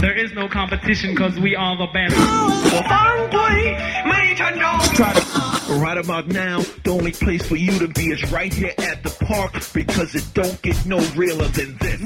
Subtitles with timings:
[0.00, 2.14] There is no competition because we are the best.
[5.80, 9.10] Right about now, the only place for you to be is right here at the
[9.24, 12.00] park because it don't get no realer than this.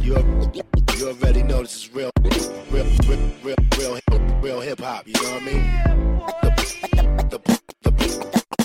[0.00, 0.16] You,
[0.96, 2.86] you already know this is real, real, real,
[3.42, 3.98] real, real,
[4.40, 5.06] real hip hop.
[5.06, 6.87] You know what I mean?
[7.37, 7.39] The, the,
[7.83, 7.91] the,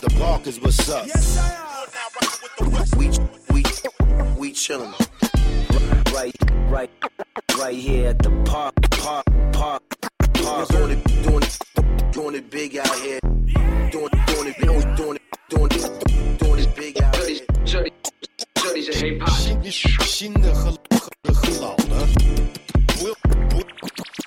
[0.00, 1.06] the park is what's up.
[2.96, 3.06] We,
[3.50, 3.62] we,
[4.38, 4.92] we chillin'.
[6.14, 6.34] Right,
[6.70, 6.90] right,
[7.58, 9.82] right here at the park, park, park,
[10.34, 10.68] park.
[10.68, 11.58] Doing it, doing it,
[12.12, 13.20] doing it big out here.
[13.90, 17.44] Doing, doing it, doing it, doing it, doing it, doing it big out here.
[17.64, 17.92] 这里
[18.54, 19.70] 这里是 hip hop。
[19.70, 22.06] 新新的和和和老的，
[22.98, 23.16] 不用
[23.50, 23.62] 不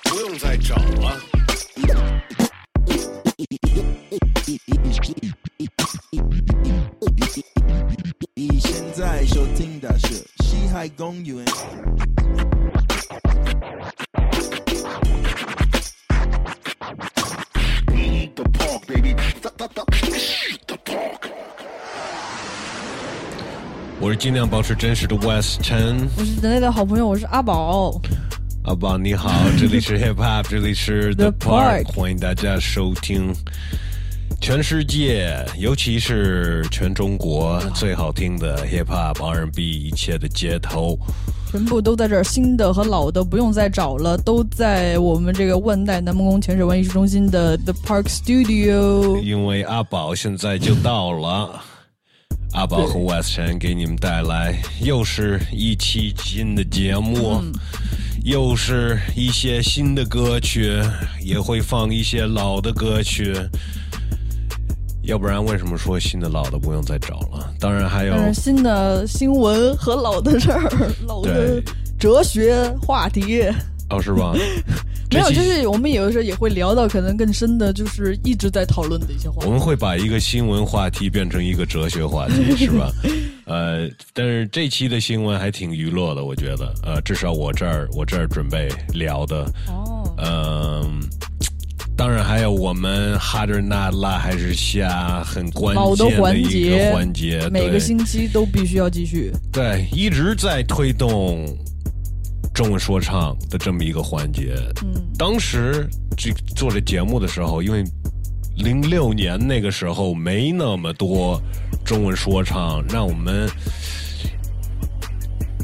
[0.08, 1.20] 不用再找了。
[8.35, 10.07] 你现在收听的是
[10.45, 11.45] 《西海公园》。
[23.99, 26.07] 我是尽量保持真实的 West Chen。
[26.17, 27.99] 我是人类的好朋友，我是阿宝。
[28.63, 29.29] 阿宝你好，
[29.59, 33.35] 这里是 Hip Hop，这里是 The Park，欢迎大家收听。
[34.39, 40.97] 全世界，尤其是全中国最好听的 Hip Hop R&B 一切的街头。
[41.51, 49.19] 全部都在这儿，新的和老的不用再找了，都在我们这个万代南梦宫潜水湾艺术中心的 The Park Studio。
[49.21, 51.61] 因为阿宝现在就到了。
[52.53, 57.41] 阿宝和 West 陈给你们带来又是一期新的节目，
[58.23, 60.81] 又是一些新的歌曲，
[61.21, 63.35] 也会放一些老的歌曲。
[65.07, 67.53] 要不然为什么说新的老的不用再找了？
[67.59, 70.69] 当然还有新的新闻和老的事儿，
[71.07, 71.61] 老的
[71.97, 73.43] 哲学话题，
[73.89, 74.33] 哦，是吧？
[75.09, 79.45] 没有，就是我们有的时候也会聊到可能更深的，就是一直在讨论的一些话题。
[79.45, 82.91] 我们会把一个新闻话题变成一个哲学话题，是吧？
[83.47, 86.73] 呃，但是这期的新闻还挺娱乐的，我觉得。
[86.83, 90.99] 呃，至少我这儿我这儿准备聊的，哦，嗯、
[91.97, 99.33] 当然还有我们哈德纳拉还是下很关键的键一环节个环节，每个星期都必须要继续。
[99.51, 101.43] 对一直在推动
[102.53, 104.55] 中文说唱的这么一个环节。
[104.83, 107.83] 嗯，当时这做这节目的时候，因为
[108.57, 111.41] 零六年那个时候没那么多
[111.83, 113.49] 中文说唱，让我们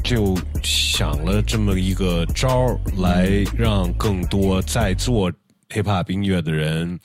[0.02, 5.30] 就想了这么一个招儿，来让更多在做
[5.70, 6.98] hip hop 音乐的人，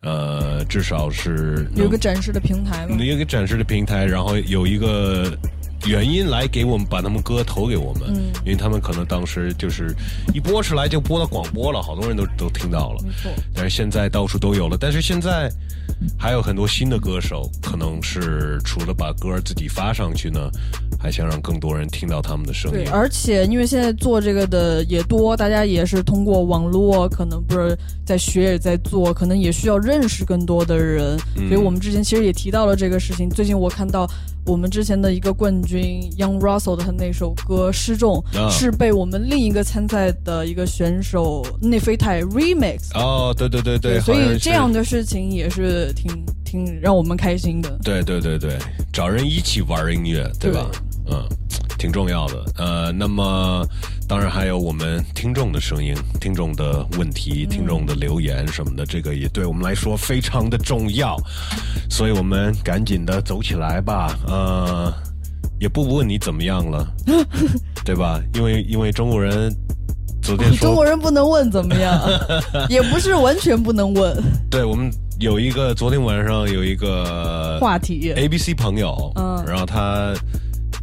[0.00, 2.96] 呃，至少是能有个展示的平台嘛。
[2.98, 5.36] 有一个展示的平台，然后有一个
[5.86, 9.94] 原因来给我们把他们歌投给我们，嗯因为他们可能当时就是
[10.32, 13.02] 一播出来就播到广播了，好多人都都听到了。
[13.02, 15.50] 没错，但是现在到处都有了，但是现在
[16.18, 20.50] 还有很多新的歌手，可能是除了把歌自己发上去呢，
[21.04, 22.90] 还想让更多人听到他们的声音对，音。
[22.90, 27.76] 而且因为现在做这个的也多，大家也是通过网络，可能不是
[28.06, 31.14] 在学也在做，可能也需要认识更多的人。
[31.36, 33.28] 嗯所以我们之前其实也提到了这个事情。
[33.28, 34.08] 最近我看到
[34.46, 42.94] 我们之前的一个冠军 Young Russell 的他那首歌《失重》啊是被我们另一个参赛的一个选手内啡泰 remix。
[42.94, 46.10] 哦，对对对对，所以这样的事情也是挺
[46.42, 47.78] 挺让我们开心的。
[47.82, 48.56] 对对对对，
[48.90, 50.66] 找人一起玩音乐，对吧？
[51.06, 51.22] 嗯，
[51.78, 52.44] 挺重要的。
[52.58, 53.66] 呃，那么
[54.08, 61.16] 当然还有我们听众的声音、听众的问题、听众的留言什么的，这个也对我们来说非常的重要。
[61.90, 64.16] 所以我们赶紧的走起来吧。
[64.26, 64.92] 呃，
[65.60, 66.86] 也不问你怎么样了，
[67.84, 68.20] 对吧？
[68.34, 69.54] 因为因为中国人。
[70.22, 72.00] 昨天说， 中国人不能问怎么样，
[72.70, 74.16] 也不是完全不能问
[74.50, 74.90] 对我们
[75.20, 78.10] 有一个昨天晚上有一个话题。
[78.16, 80.14] A B C 朋友，嗯然后他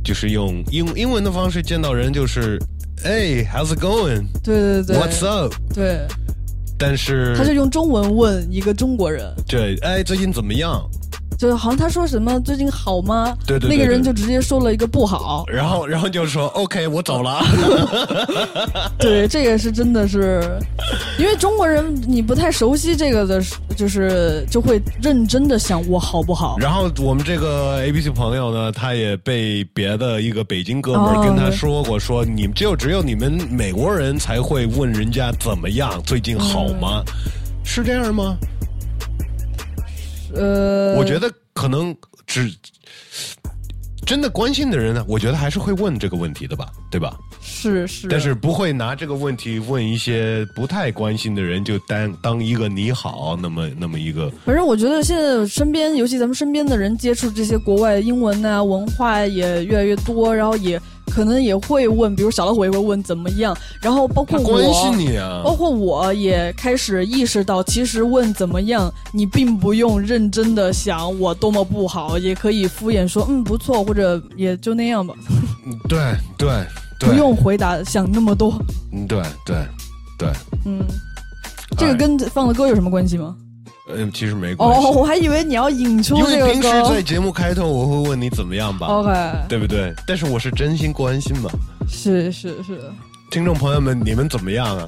[0.04, 2.60] 就是用英英文的方式见到人，就是
[3.04, 4.26] 哎，How's it going？
[4.44, 5.54] 对对对 What's up？
[5.74, 6.06] 对，
[6.78, 10.90] 但是他就用中文问一个中国人，对，哎，最近怎么样？
[11.50, 13.36] 就好像他说什么最近好吗？
[13.48, 15.44] 对对对那个人就直接说了一个不好。
[15.48, 17.44] 然后然后就说 OK，我走了。
[19.00, 20.44] 对，这也是真的是，
[21.18, 23.42] 因为中国人你不太熟悉这个的，
[23.76, 26.58] 就是就会认真的想我好不好。
[26.60, 37.04] 然后我们这个 A B C 朋友呢，他也被别的一个北京哥们儿哦跟他说过，说你们就只有你们美国人才会问人家怎么样，最近好吗？
[37.08, 37.14] 嗯
[37.64, 38.36] 是这样吗？
[40.36, 41.96] 呃，我觉得可能
[42.26, 42.52] 只
[44.06, 47.18] 真的关心的人呢，我觉得还是会问这个问题的吧，对吧？
[47.40, 54.30] 是是，但是不会拿这个问题问一些不太关心的人，就当当一个你好那么那么一个。
[54.46, 60.82] 反正我觉得现在身边，尤其咱们身边的人接触这些国外英文呐、文化也越来越多，然后也
[61.14, 65.42] 可能也会问，比如小老虎也会问怎么样，然后包括我，关心你啊。
[65.44, 75.14] 包括我也开始意识到，其实问怎么样，你并不用认真的想我多么不好，也可以敷衍说嗯不错，或者也就那样吧，
[75.88, 76.00] 对
[76.38, 76.50] 对
[77.00, 78.54] 对，不用回答想那么多。
[78.92, 79.56] 嗯，对对
[80.18, 80.30] 对，
[80.66, 80.86] 嗯，
[81.78, 83.36] 这个跟放的歌有什么关系吗？
[83.88, 84.88] 嗯，其实没关系。
[84.88, 86.70] 哦，我还以为你要引出因这个为平时。
[86.90, 89.12] 在节目开头我会问你怎么样吧 OK，
[89.50, 89.94] 对不对？
[90.08, 91.50] 但是我是真心关心嘛。
[91.90, 92.80] 是是是，
[93.30, 94.88] 听众朋友们，你们怎么样啊？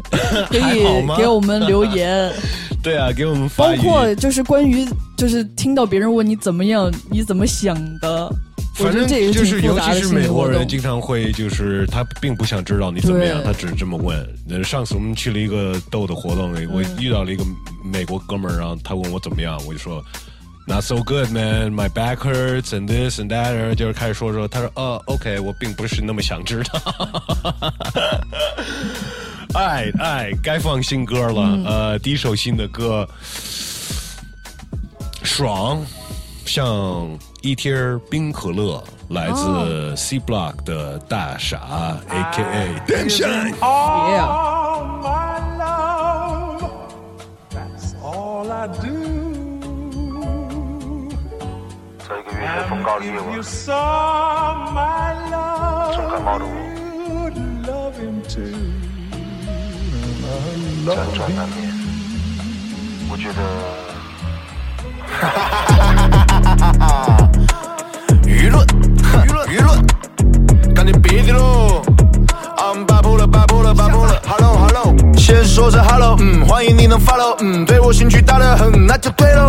[0.48, 0.84] 可以
[1.16, 2.32] 给我们留言，
[2.82, 4.86] 对啊，给我们发包括就是关于
[5.16, 8.30] 就是听到别人问你怎么样，你怎么想的。
[8.78, 14.16] 我反正就是是，尤其是美国人，经常会就是他并不想知道你怎么样，他只是这么问。
[14.50, 17.44] 呃上次我们去了一个逗的活动，我嗯遇到了一个
[17.84, 20.02] 美国哥们儿，然后他问我怎么样，我就说
[20.66, 21.72] Not so good, man.
[21.74, 23.74] My back hurts and this and that.
[23.74, 26.82] 就是开始说说，他说呃，OK，我并不是那么想知道。
[29.54, 31.40] 哎哎，该放新歌了。
[31.40, 33.08] 嗯呃，第一首新的歌，
[35.22, 35.80] 爽，
[36.44, 37.08] 像
[37.40, 42.80] 一听儿冰可乐，来自 C Block 的大傻，A.K.A.
[42.84, 43.54] Dancing。
[43.60, 46.68] Yeah，All my love,
[47.50, 48.82] that's all I do.
[52.08, 56.50] 这一个月的风高的夜 If 晚 you，saw my love, 重感冒的我
[57.30, 58.42] ，you'd love him too.
[60.86, 61.58] 辗转难眠。
[63.10, 63.38] 我觉得。
[68.48, 68.66] 舆论，
[69.26, 71.82] 舆论，舆论，赶紧别的喽！
[72.56, 74.18] 嗯，摆谱了，摆谱了，摆谱了。
[74.26, 79.46] Hello，Hello，先说声 Hello，嗯，欢迎你能 follow，嗯，对我兴趣大得很，那就对喽。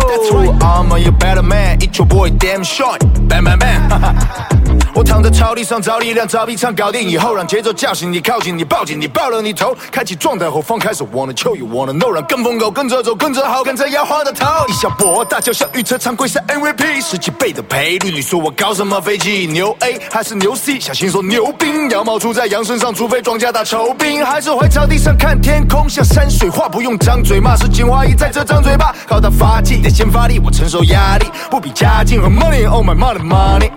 [0.60, 4.59] I'm a better man，it's your boy damn short，bang bang bang，哈哈。
[4.94, 19.46] 我躺在草地上找力量，找一场搞定以后，让节奏叫醒你，靠近你，抱紧你，抱了你头，开启状态后放开手，wanna kill you wanna know，让跟风狗跟着走，跟着好，跟着摇晃的头，一小波大叫小预测常规赛 MVP，十几倍的赔率，你说我搞什么飞机？
[19.46, 20.78] 牛 A 还是牛 C？
[20.80, 33.70] 小心说牛兵要冒出在羊身上，除非庄家打臭兵，还是回草地上看天空，像山水画，不用张嘴骂，是精华一在这张嘴巴，靠他发气得先发力，我承受压力，不比家境和 money，oh my money money。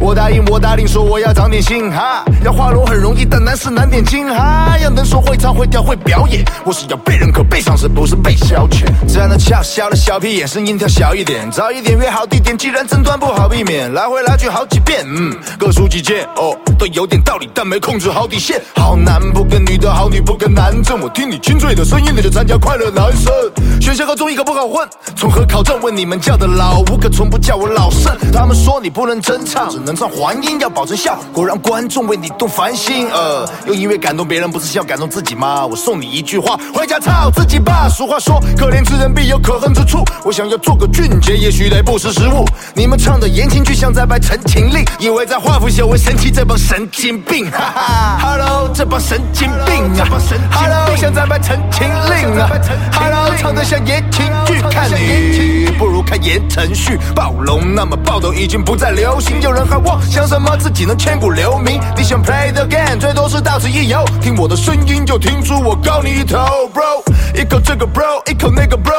[0.00, 4.76] 我打答应，我答应说我要长点心哈，要画龙很容易，但难是难点睛哈。
[4.82, 8.86] 要能说会唱会跳会表演，我是要被认可被赏识，不是被消遣。
[9.06, 18.60] 站得翘小的小屁眼，声音调小一点，早一点约好地点，既然争端不好避免，来回来去好几遍，嗯，各抒己见哦，都有点道理，但没控制好底线。
[18.74, 23.32] 好男不跟女的好女不跟男正，我听你清脆的声音，那就参加快乐男生。
[23.80, 25.80] 学校和综艺可不好混，从何考证？
[25.80, 28.12] 问你们叫的老吴，可从不叫我老盛。
[28.32, 33.06] 他们说你不能真唱，只能唱还音，要保证效果，让观众为你动凡心。
[33.10, 35.66] 呃，用音乐感动别人，不是要感动自己吗？
[35.66, 37.86] 我送你一句话，回家操自己吧。
[37.86, 40.02] 俗话说，可怜之人必有可恨之处。
[40.24, 42.46] 我想要做个俊杰，也许得不识时务。
[42.74, 47.50] 你们唱的言情剧像在拍《陈情令》，以为在画幅写我神奇，这帮神经病。
[47.52, 50.08] 哈哈，Hello，这帮神经病啊
[50.50, 52.50] ！Hello，像在拍《陈情令》啊
[52.92, 56.98] ！Hello，唱的像言情剧，看你不如看言承旭。
[57.14, 61.80] 暴龙那么暴都已经不再流行，有人还妄想什么自己能千古留名？
[61.96, 64.04] 你想 play the game，最多是到此一游。
[64.20, 66.38] 听我的声音就听出我高你一头
[66.72, 67.02] ，bro。
[67.34, 68.92] 一口这个 bro，一口那个 bro。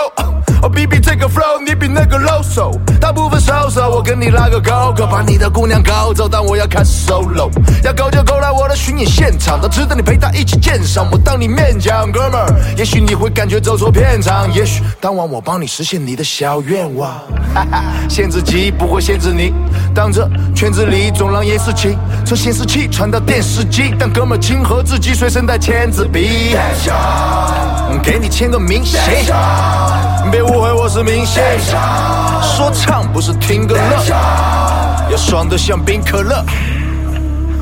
[0.62, 2.72] 哦比比这个 flow，你比那个 low so。
[3.00, 7.52] 大部分收手，我跟你拉个勾勾，把你的姑娘勾走，但我要开始 solo。
[7.84, 11.08] 要勾就勾来我的巡演现场，都值得你陪她一起鉴赏。
[11.12, 17.12] 我当你面讲，哥们儿，也许你会感觉走错片场，也许当晚我帮你实现你的小愿望。
[17.54, 19.54] 哈哈，限制级不会限制你，
[19.94, 26.56] 当着圈子里总让严思琪从显示器传到电视机，但哥们儿亲和自己随身带签字笔，
[28.04, 29.00] 给你签个名写。
[30.32, 31.42] 别误会我是明星，
[32.42, 34.04] 说唱不是听个乐，
[35.10, 36.44] 要爽的像冰可乐。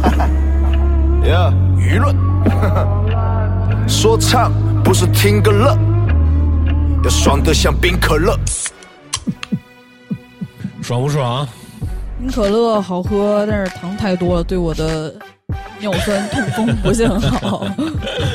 [1.24, 2.15] yeah，舆论，
[3.88, 4.51] 说唱
[4.84, 5.77] 不是听个乐，
[7.04, 8.36] 要爽的像冰可乐。
[10.82, 11.48] 爽不爽？
[12.17, 15.13] 冰可乐好喝，但是糖太多了，对我的
[15.79, 17.65] 尿酸痛风不是很好。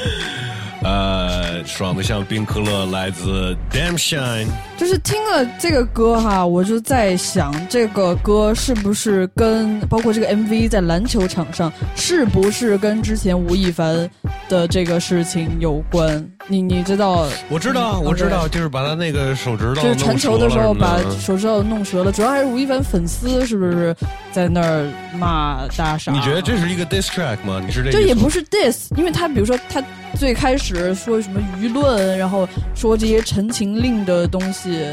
[0.82, 1.29] 呃，
[1.64, 4.46] 爽的像冰可乐，来自 Damn Shine。
[4.76, 14.08] 就是听了这个歌哈，我就在想，这个歌是不是跟包括这个 MV 在篮球场上，是不是跟之前吴亦凡
[14.48, 16.26] 的这个事情有关？
[16.48, 17.28] 你你知道？
[17.50, 23.94] 我知道，嗯我知道，就是把他那个手指头就是传球的时候把手指头弄折了，主要还是吴亦凡粉丝是不是
[24.32, 26.10] 在那儿骂大傻？
[26.10, 27.60] 你觉得这是一个 diss track 吗？
[27.64, 29.82] 你是这这也不是 diss，因为他比如说他
[30.16, 34.84] 最开始说什么舆论，然后说这些陈情令的东西，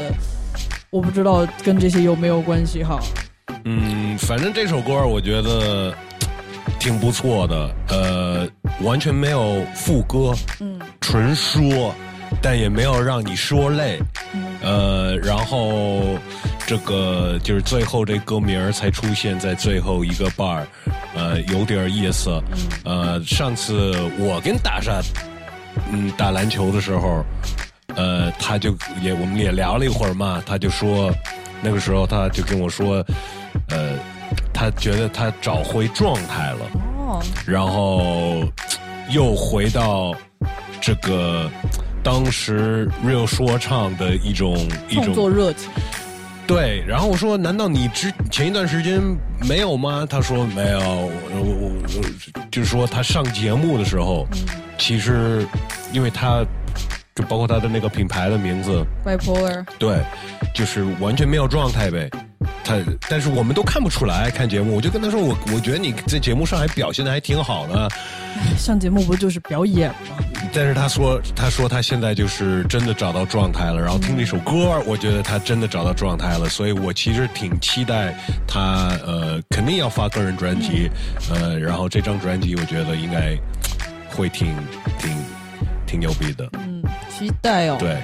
[0.90, 2.98] 我不知道跟这些有没有关系哈。
[3.64, 5.92] 嗯，反正这首歌我觉得
[6.78, 8.48] 挺不错的，呃，
[8.82, 11.94] 完全没有副歌，嗯纯说，
[12.40, 13.98] 但也没有让你说累，
[14.32, 16.18] 嗯呃，然后
[16.68, 20.62] 这个就是最后这歌名儿才出现在最后一个 bar，
[21.14, 22.30] 呃，有点意思。
[22.84, 25.00] 呃，上次我跟大傻
[25.90, 27.24] 嗯打篮球的时候，
[27.94, 31.10] 呃，他就也我们也聊了一会儿嘛，他就说
[31.62, 33.02] 那个时候他就跟我说，
[33.70, 33.94] 呃，
[34.52, 36.58] 他觉得他找回状态了。
[36.98, 38.42] 哦，然后
[39.08, 40.14] 又回到
[40.82, 41.50] 这个
[42.02, 44.54] 当时 real 说唱的一种
[44.90, 45.70] 一种热情，
[46.48, 46.82] 对。
[46.84, 49.00] 然后我说：“难道你之前一段时间
[49.48, 50.80] 没有吗？”他说：“没有。
[50.80, 54.26] 我我我就是说他上节目的时候，
[54.76, 55.46] 其实
[55.92, 56.44] 因为他
[57.14, 60.00] 就包括他的那个品牌的名字，bipolar，对，
[60.54, 62.10] 就是完全没有状态呗。
[62.68, 62.76] 他，
[63.08, 64.30] 但是我们都看不出来。
[64.30, 67.88] 看节目，我就跟他说，我我觉得你在节目上还表现的还挺好的。
[68.58, 70.18] 上节目不就是表演吗？
[70.52, 73.80] 但是他说，他说他现在就是真的找到状态了。
[73.80, 76.46] 然后听这首歌，我觉得他真的找到状态了。
[76.46, 78.14] 所以我其实挺期待
[78.46, 80.90] 他，呃，肯定要发个人专辑，
[81.30, 83.34] 呃，然后这张专辑我觉得应该
[84.10, 84.54] 会挺
[84.98, 85.10] 挺
[85.86, 86.46] 挺牛逼的。
[86.58, 87.76] 嗯，期待哦。
[87.80, 87.96] 对，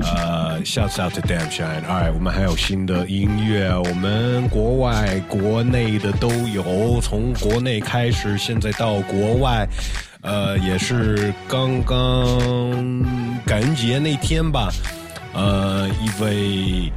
[0.00, 1.84] 呃，Shout out to Damn Shine。
[1.86, 9.66] i 我们还有新的音乐，我们国外、国内的都有，从国内开始，现在到国外，
[10.22, 12.38] 呃，也是刚刚
[13.44, 14.70] 感恩节那天吧，
[15.32, 16.92] 呃，一位。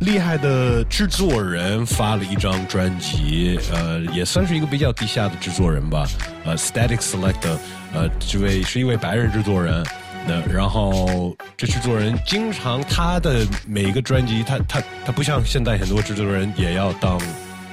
[0.00, 6.06] 厉害的制作人发了一张专辑，呃，也算是一个比较地下的制作人吧，
[6.44, 7.56] 呃，Static Selector，
[7.94, 9.82] 呃，这位是一位白人制作人，
[10.28, 17.16] 那然后这制作人经常他的每一个专辑，他他他不像现在很多制作人也要当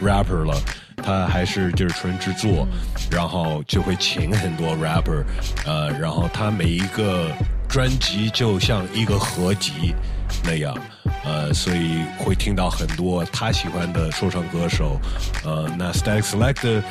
[0.02, 0.56] rapper 了，
[0.98, 2.68] 他还是就是纯制作，
[3.10, 5.24] 然后就会请很多 rapper，
[5.66, 7.32] 呃，然后他每一个
[7.68, 9.96] 专辑就像一个合集
[10.44, 10.78] 那样，
[11.26, 15.00] 呃，所以会听到很多他喜欢的说唱歌手，
[15.44, 16.84] 呃，那 Static Selector。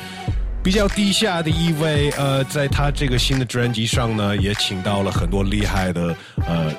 [0.62, 6.14] 比较低下的一位，呃，在他这个新的专辑上呢，也请到了很多厉害的，
[6.46, 6.72] 呃，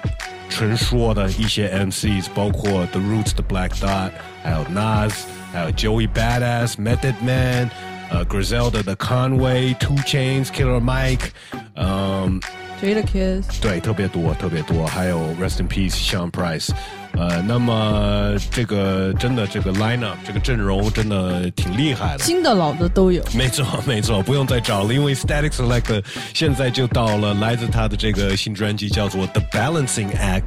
[0.49, 4.11] 纯说的一些 MCs，包括 The Roots 的 Black Dot，
[4.43, 5.13] 还有 Nas，
[5.53, 7.69] 还有 Joey Badass、Method Man，
[8.09, 11.29] 呃，Griselda 的 Conway，Two Chains，Killer Mike，
[11.75, 12.39] 嗯、
[12.81, 16.69] Jada Kiss，对，特别多，特别多，还有 Rest in Peace Sean Price，
[17.16, 22.24] 呃，那么这个真的这个 lineup 这个阵容真的挺厉害的。
[22.24, 23.22] 新的老的都有。
[23.32, 26.04] 没错，没错，不用再找了，因为 Static Select
[26.34, 30.42] 现在就到了来自他的这个新专辑，叫做《The Balancing Act》。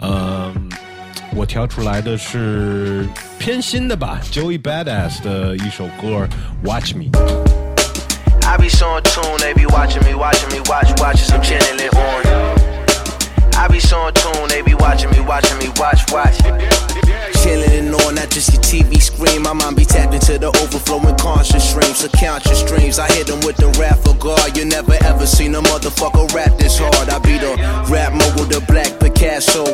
[0.00, 0.54] 嗯，
[1.34, 3.06] 我挑出来的是
[3.38, 6.28] 偏新的吧，Joey Badass 的一首歌
[6.68, 7.04] 《Watch Me》。
[8.46, 11.88] I be so in tune, they be watching me, watching me, watch, watch as I'm channeling
[11.94, 12.37] on.
[13.58, 16.97] I be so in tune, they be watching me, watching me, watch, watch.
[17.42, 19.42] Channeling on, not just your TV screen.
[19.42, 21.98] My mind be tapped into the overflowing conscious streams.
[21.98, 22.98] So count your streams.
[22.98, 24.56] I hit them with the rap for God.
[24.56, 27.08] You never ever seen a motherfucker rap this hard.
[27.08, 27.56] I be the
[27.90, 29.64] rap mogul, the black Picasso.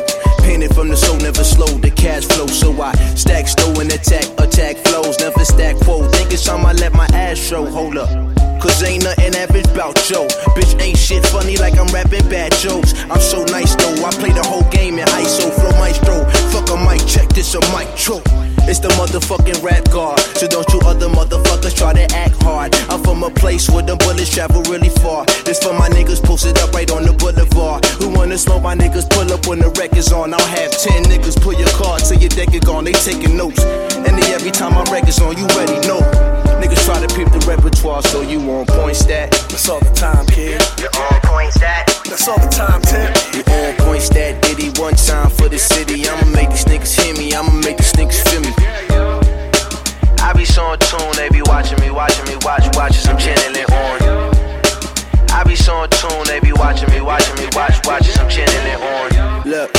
[0.43, 2.47] Painted from the soul, never slow the cash flow.
[2.47, 5.19] So I stack, stow, and attack, attack flows.
[5.19, 6.11] Never stack quote.
[6.13, 7.65] Think it's time I let my ass show.
[7.65, 8.35] Hold up.
[8.65, 10.25] Cause ain't nothing average about Joe.
[10.57, 12.97] Bitch ain't shit funny like I'm rapping bad jokes.
[13.11, 16.25] I'm so nice though, I play the whole game in ISO, flow maestro.
[16.49, 17.04] Fuck a mic
[18.05, 18.44] check,
[18.79, 19.15] this a mic choke.
[19.15, 20.19] It's the motherfucking rap guard.
[20.19, 22.75] So don't you other motherfuckers try to act hard.
[22.89, 25.25] I'm from a place where the bullets travel really far.
[25.45, 27.85] This for my niggas posted up right on the boulevard.
[28.01, 30.33] Who wanna smoke my niggas pull up when the record's on.
[30.33, 32.85] I'll have 10 niggas pull your card till your deck is gone.
[32.85, 33.63] They taking notes.
[33.63, 36.01] And they every time my record's on, you ready know.
[36.61, 39.31] Niggas try to peep the repertoire, so you on point stat.
[39.49, 40.61] That's all the time, kid.
[40.79, 41.87] You're on point stat.
[42.05, 43.11] That's all the time, Tim.
[43.35, 46.07] You on point stat, Diddy one time for the city.
[46.07, 47.33] I'ma make these niggas hear me.
[47.33, 48.64] I'ma make these niggas feel me.
[50.19, 53.17] I be so in tune, they be watching me, watching me, watch, watch as I'm
[53.17, 54.01] channeling on.
[55.29, 58.81] I be so in tune, they be watching me, watching me, watch, watching, I'm channeling
[58.81, 59.49] on.
[59.49, 59.71] Look.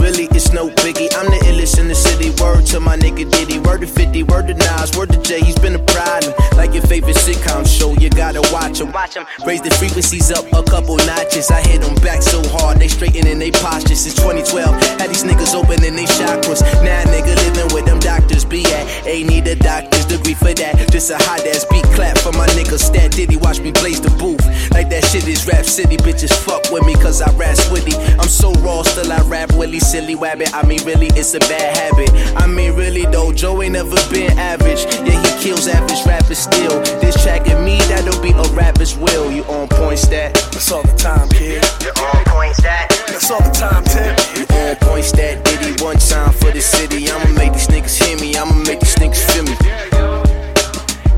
[0.00, 1.12] Really, it's no biggie.
[1.16, 2.30] I'm the illest in the city.
[2.40, 3.58] Word to my nigga Diddy.
[3.58, 5.40] Word to 50, word to Nas, word to Jay.
[5.40, 6.32] He's been a problem.
[6.56, 8.92] Like your favorite sitcom show, you gotta watch him.
[8.92, 9.26] Watch him.
[9.46, 11.50] Raise the frequencies up a couple notches.
[11.50, 14.00] I hit them back so hard, they straightening they postures.
[14.00, 16.62] Since 2012, had these niggas opening they chakras.
[16.84, 18.44] Now, nigga living with them doctors.
[18.44, 20.90] Be at, ain't need a doctor's degree for that.
[20.90, 23.36] Just a hot ass beat clap for my nigga Stat Diddy.
[23.36, 24.44] Watch me blaze the booth.
[24.72, 25.96] Like that shit is Rap City.
[25.96, 27.94] Bitches fuck with me, cause I rap switty.
[28.18, 30.52] I'm so raw, still I rap Willie silly wabbit.
[30.54, 32.10] I mean, really, it's a bad habit.
[32.36, 34.84] I mean, really, though, Joe ain't never been average.
[35.06, 36.80] Yeah, he kills average rappers still.
[37.00, 39.30] This track and me, that'll be a rapper's will.
[39.30, 40.34] You on point, stat?
[40.52, 41.64] That's all the time, kid.
[41.82, 42.88] You on point, stat?
[43.08, 44.18] That's all the time, Tip.
[44.36, 45.44] You on point, stat?
[45.44, 47.10] Diddy, one time for the city.
[47.10, 48.36] I'ma make these niggas hear me.
[48.36, 49.56] I'ma make these niggas feel me.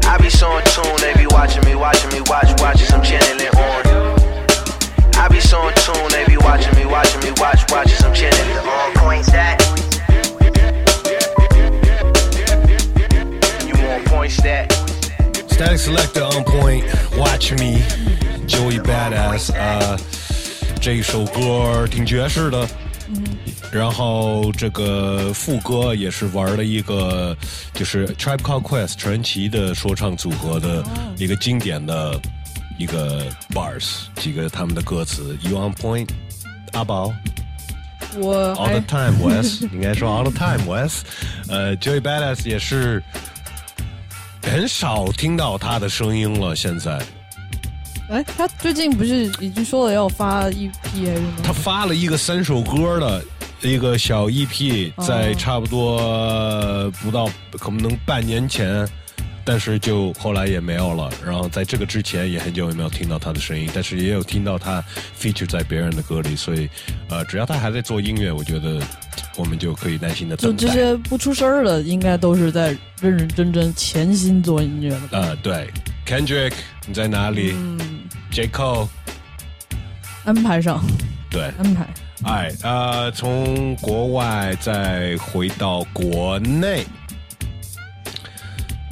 [0.05, 3.49] I be so in tune, they be watching me, watching me, watch, watching, I'm channeling
[3.49, 3.83] on.
[5.17, 8.58] I be so in tune, they be watching me, watching me, watch, watching, I'm channeling
[8.58, 8.94] on.
[8.96, 9.62] Point stat.
[13.66, 14.72] You on point stat.
[15.52, 16.86] Static Selector on point,
[17.18, 17.82] Watch Me,
[18.48, 19.98] Joey Badass 啊、
[20.82, 22.68] 这一首歌挺爵士的，
[23.72, 27.36] 然后这个副歌也是玩了一个
[27.74, 30.84] 就是 Tribe Called Quest 传奇的说唱组合的
[31.18, 32.20] 一个经典的
[32.78, 36.10] 一个 bars，几个他们的歌词，You on point，
[36.73, 37.13] 阿宝。
[38.19, 41.01] 我 All the time, Wes，应该说 All the time, Wes。
[41.49, 43.03] 呃，Joey Badass 也是
[44.43, 46.55] 很少听到他的声音了。
[46.55, 47.01] 现在
[48.11, 51.33] 哎，他最近不是已经说了要发 EP 还是什么？
[51.43, 53.25] 他发了一个三首歌的
[53.63, 58.87] 一个小 EP，哦在差不多呃不到可能半年前，
[59.45, 61.11] 但是就后来也没有了。
[61.25, 64.85] 然后在这个之前也很久也没有听到他的声音，但是也有听到他
[65.19, 66.69] feature 在别人的歌里，所以
[67.09, 68.81] 呃，只要他还在做音乐，我觉得
[69.37, 70.67] 我们就可以耐心的就等待。
[70.67, 75.01] 这些不出声儿的，应该都是在认认真真潜心做音乐的。
[75.11, 75.69] 呃，对
[76.07, 76.53] ，Kendrick
[76.87, 77.79] 你在哪里、嗯
[78.31, 78.89] j Cole
[80.25, 80.83] 安排上，
[81.31, 81.87] 对，安排。
[82.25, 86.87] 哎，呃，从国外再回到国内，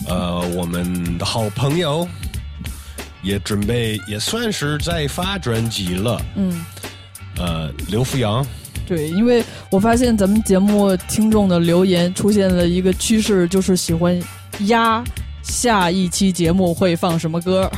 [0.08, 2.06] 呃，我们的好朋友
[3.22, 6.64] 也准备也算是在发专辑了，嗯，
[7.36, 8.44] 呃，刘福阳，
[8.86, 14.20] 对，因为我发现咱们节目听众的留言出现了一个趋势，就是喜欢
[14.60, 15.04] 压
[15.42, 17.70] 下一期节目会放什么歌。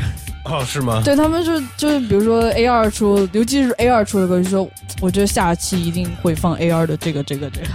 [0.45, 1.03] 哦，是吗？
[1.05, 4.69] 对他们就就是比如说 A 二出，尤其是 A 二出的歌，就说
[5.01, 7.67] 我觉得下期一定会放 A 二的这个这个这个。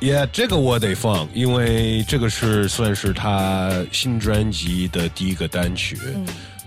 [0.00, 5.98] 也、这个我得放，因为这个是算是他新专辑的第一个单曲。
[6.14, 6.26] 嗯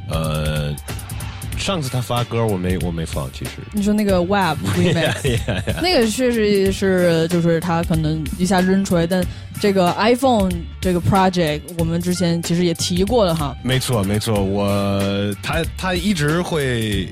[0.09, 0.75] 呃，
[1.57, 3.51] 上次他发歌我没我没放，其实。
[3.71, 5.81] 你说那个 Web Remix，Yeah, yeah, yeah.
[5.81, 9.23] 那个确实是就是他可能一下扔出来，但
[9.61, 13.55] 这个 iPhone 这个 project 我们之前其实也提过了哈。
[13.63, 17.07] 没错，没错，我他他一直会，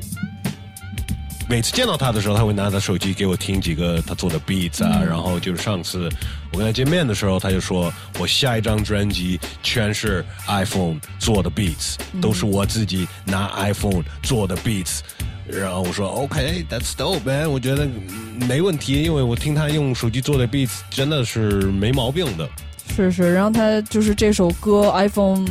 [1.49, 6.07] 每次见到他的时候，他会拿他手机给我听几个他做的 beats 啊，然后就是上次
[6.53, 14.99] 我跟他见面的时候，他就说我下一张专辑全是 iPhone 做的 beats，、都是我自己拿 iPhone 做的 beats。
[15.47, 22.47] 然后我说 OK，that's、dope man，我觉得嗯没问题，因为我听他用手机做的 beats 真的是没毛病的。
[22.95, 25.45] 是是，然后他就是这首歌 iPhone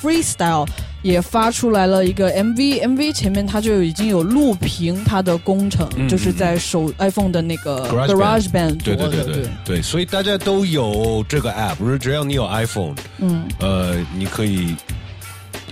[0.00, 0.68] Freestyle
[1.02, 9.44] 也发出来了一个 MV，MV 前面他就已经有录屏他的工程，嗯就是在手 iPhone 的那个 GarageBand 对对对对。
[9.64, 13.44] 对，所以大家都有这个 app，不是只要你有 iPhone，嗯。
[13.58, 14.76] 呃，你可以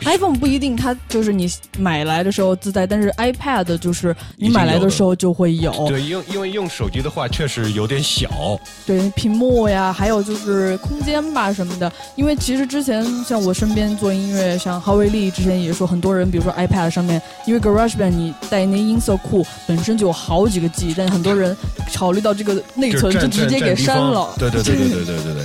[0.04, 8.28] ，iPhone 不一定它就是你买来的时候自带，但是 iPad 就是你买来的时候就会有，对用因为用手机的话确实有点小，
[8.86, 11.90] 对屏幕呀，还有就是空间吧什么的。
[12.16, 21.56] 因为其实之前像我身边做音乐，像郝伟丽之前也说，很多人比如说 iPad 上面，因为 GarageBand 你带那音色库本身就有好几个 G，但很多人
[21.94, 24.34] 考虑到这个内存就直接给删了。
[24.38, 25.44] 对对对对对对对对，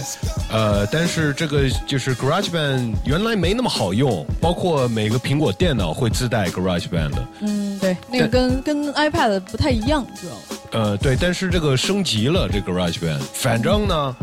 [0.51, 10.41] 呃，但是这个就是 GarageBand 原来没那么好用，包括每个苹果电脑会自带 GarageBand，嗯，对，那个跟跟 iPad 不太一样，知道吗。
[10.71, 14.15] 呃，对，但是这个升级了这个 GarageBand，反正呢，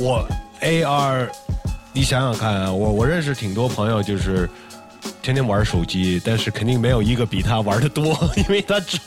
[0.00, 0.26] 我
[0.60, 1.28] AR，
[1.92, 4.50] 你想想看啊，我我认识挺多朋友就是。
[5.20, 8.98] 天天玩手机，但是肯定没有一个比他玩的多， 因为他只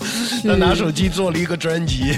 [0.44, 2.16] 他拿手机做了一个专辑。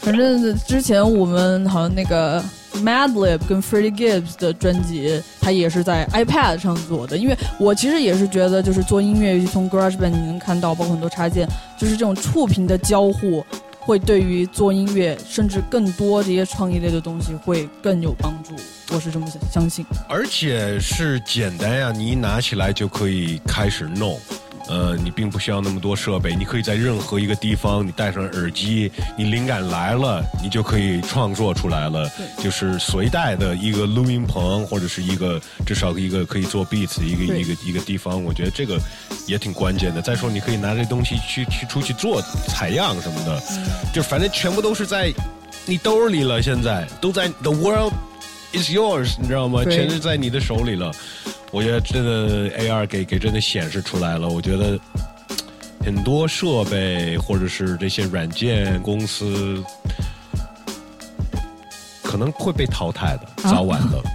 [0.00, 2.42] 反正之前我们好像那个
[2.76, 7.16] Madlib 跟 Freddie Gibbs 的专辑，它也是在 iPad 上做的。
[7.16, 11.46] 因为我其实也是觉得，就是做音乐，尤其从 GarageBand 你能看到，包括很多插件，
[11.78, 13.44] 就是这种触屏的交互，
[13.78, 18.54] 会对于做音乐，甚至更多这些创意类的东西会更有帮助。
[18.94, 19.84] 我是这么相相信。
[20.08, 24.18] 而且是简单呀，你一拿起来就可以开始弄。
[24.70, 32.08] 呃，你并不需要那么多设备，你可以在任何一个地方，你戴上耳机，你灵感来了，你就可以创作出来了。
[32.38, 38.78] 就是随带的一个录音棚，或者是一个至少一个可以做 beats 一个一个一个地方，我觉得这个
[39.26, 40.00] 也挺关键的。
[40.00, 43.42] 再说，你可以拿这东西去去出去做采样什么的，
[43.92, 45.12] 就反正全部都是在
[45.66, 47.92] 你兜里了，现在都在 the world
[48.52, 49.64] is yours，你知道吗？
[49.64, 50.92] 全是在你的手里了。
[51.50, 54.28] 我觉得真的 AR 给给真的显示出来了。
[54.28, 54.78] 我觉得
[55.84, 59.62] 很多设备或者是这些软件公司
[62.02, 64.02] 可能会被淘汰的，啊早晚的。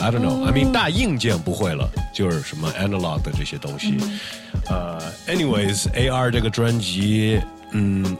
[0.00, 0.44] I don't know.
[0.44, 3.96] I mean，大硬件不会了，就是什么 analog 的这些东西。
[4.68, 8.16] 呃，anyways，AR 这个专辑，嗯，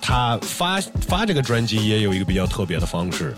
[0.00, 3.36] 他发发这个专辑也有一个比较特别的方式。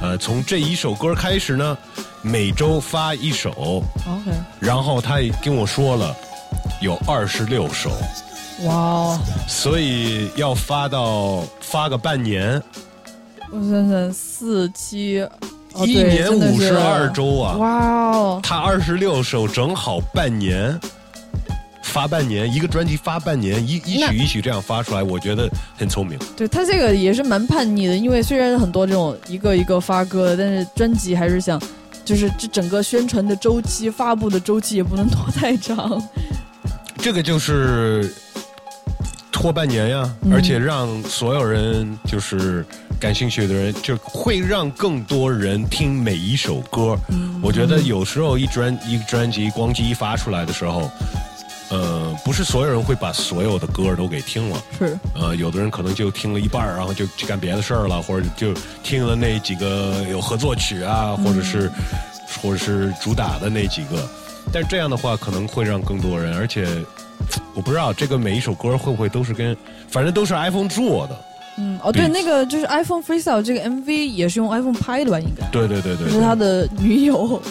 [0.00, 1.76] 呃，从这一首歌开始呢，
[2.22, 6.14] 每周发一首，OK，然后他也跟我说了，
[6.82, 7.90] 有二十六首，
[8.64, 12.62] 哇哦，所以要发到发个半年，
[13.50, 15.22] 我想想，四七，
[15.72, 17.56] 哦一年五十二周啊！
[17.56, 20.78] 哇哦，他二十六首，正好半年，
[21.82, 26.18] 发半年，一个专辑发半年，一一曲一曲这样发出来，我觉得很聪明。
[26.36, 31.60] 对他这个也是蛮叛逆的，因为虽然很多这种一个一个发歌的，但是专辑还是想，
[32.10, 36.02] 就是这整个宣传的周期、发布的周期也不能拖太长。
[36.98, 38.12] 这个就是
[39.30, 42.66] 拖半年呀，嗯而且让所有人就是
[42.98, 46.98] 感兴趣的人，就会让更多人听每一首歌。
[47.10, 50.90] 嗯我觉得有时候一专一个专辑光机一发出来的时候，
[51.70, 54.62] 呃，不是所有人会把所有的歌都给听了。
[54.78, 58.52] 是，呃，有的人可能就听了一半儿然后就去干别的事儿了，或者就
[58.82, 61.70] 听了那几个有合作曲啊，或者是
[62.42, 64.06] 或者是主打的那几个。
[64.52, 66.66] 但是这样的话，可能会让更多人，而且
[67.54, 69.56] 我不知道这个每一首歌会不会都是跟，
[69.88, 71.16] 反正都是 iPhone 做的。
[71.56, 75.18] 嗯，哦，对，那个就是 iPhone Freestyle 这个 MV 也是用 iPhone 拍的吧？
[75.18, 75.46] 应该。
[75.50, 77.42] 对对对对就是他的女友，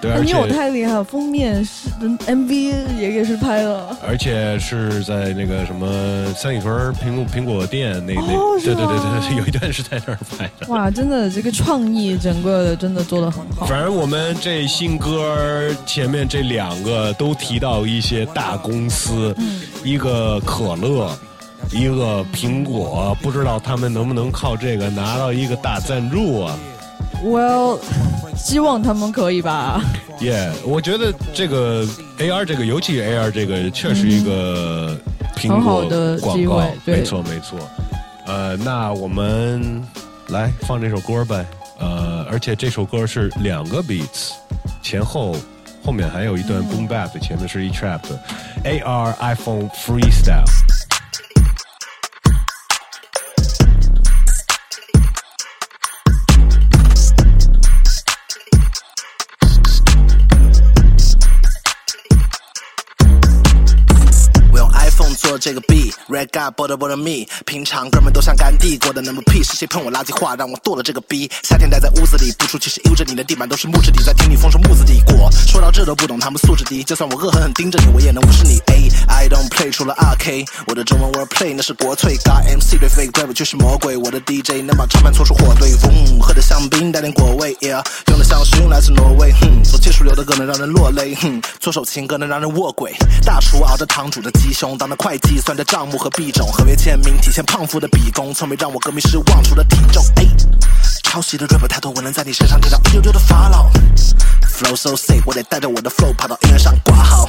[0.00, 1.88] 对， 他而女友太厉害了，封面是
[2.26, 3.96] MV 也给是拍了。
[4.06, 8.26] 而且是在那个什么三里屯苹果苹果店那那，
[8.62, 10.68] 对对对对对，有一段是在那儿拍的。
[10.68, 13.66] 哇，真的这个创意整个的真的做的很好。
[13.66, 19.34] 反正我们这新歌前面这两个都提到一些大公司，
[19.84, 21.10] 一个可乐，
[21.72, 26.58] 一个苹果，不知道他们能不能靠这个拿到一个大赞助啊
[27.24, 27.78] ？Well，
[28.36, 29.82] 希望他们可以吧。
[30.20, 31.84] 耶、我觉得这个
[32.18, 34.96] AR 这个，尤其 AR 这个，确实一个
[35.36, 37.58] 苹果的广告机会，没错没错。
[38.26, 39.82] 呃，那我们
[40.28, 41.44] 来放这首歌呗。
[41.78, 44.32] 呃，而且这首歌是两个 beats，
[44.82, 45.36] 前后
[45.84, 48.20] 后面还有一段 boom bap，前面是一 trap 的
[48.64, 50.42] AR iPhone Freestyle。
[66.18, 67.28] I God border border me。
[67.46, 71.30] 平常哥们都像干地，过得那么屁，是谁喷我垃圾话，让我剁了这个逼？
[71.44, 75.30] 夏天待在屋子里，不出去是悠着你的地板都是木质底，在听你风声木子底过。
[75.46, 78.58] 说到这都不懂他们素质低，就算我恶狠狠盯着你，我也能无视你。
[78.66, 82.16] A I don't play，除了 RK，我的中文 wordplay 那是国粹。
[82.24, 85.70] God MC 对 fake rap 就是魔鬼，我的 DJ 能把唱盘搓出火堆。
[85.84, 89.32] 嗡，喝的香槟带点果味，Yeah，用的香薰来自挪威。
[89.34, 92.92] 哼，做技术流的歌能让人落泪，哼，做首情歌能让人卧轨。
[93.24, 100.04] 大厨熬着汤煮着鸡胸，当着会计算着账目和币种，合约签名体现胖夫的比功，从没让我歌迷失望，除了体重。
[100.16, 100.24] 哎，
[101.02, 103.70] 抄袭的 rap 太多，我能在你身上看到一丢丢的法老。
[104.48, 107.28] Flow so sick，我得带着我的 flow 跑到音乐上挂号。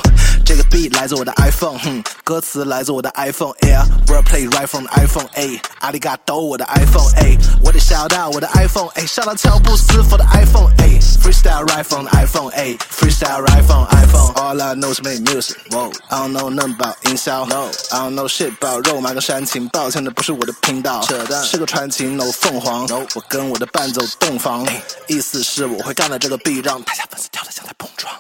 [0.49, 8.47] 这个 beat 来自我的 iPhone，哼，歌词来自我的 iPhone Air，wordplay right from iPhone A，阿里嘎多我的 iPhone A，我得 shout out 我的
[8.55, 14.59] iPhone A，shout out 乔布斯 for 的 iPhone A，freestyle right from iPhone A，freestyle right from iPhone，all
[14.59, 22.05] I know is make music，whoa，I don't know none about 营销，no，I don't know shit about 肉麻跟煽情，抱歉的不是我的频道，扯淡，是个传奇
[22.05, 24.65] no 凤凰，no，我跟我的伴奏洞房，
[25.05, 28.11] 意思是我会干了这个 beat，让台下粉丝跳得像在碰撞。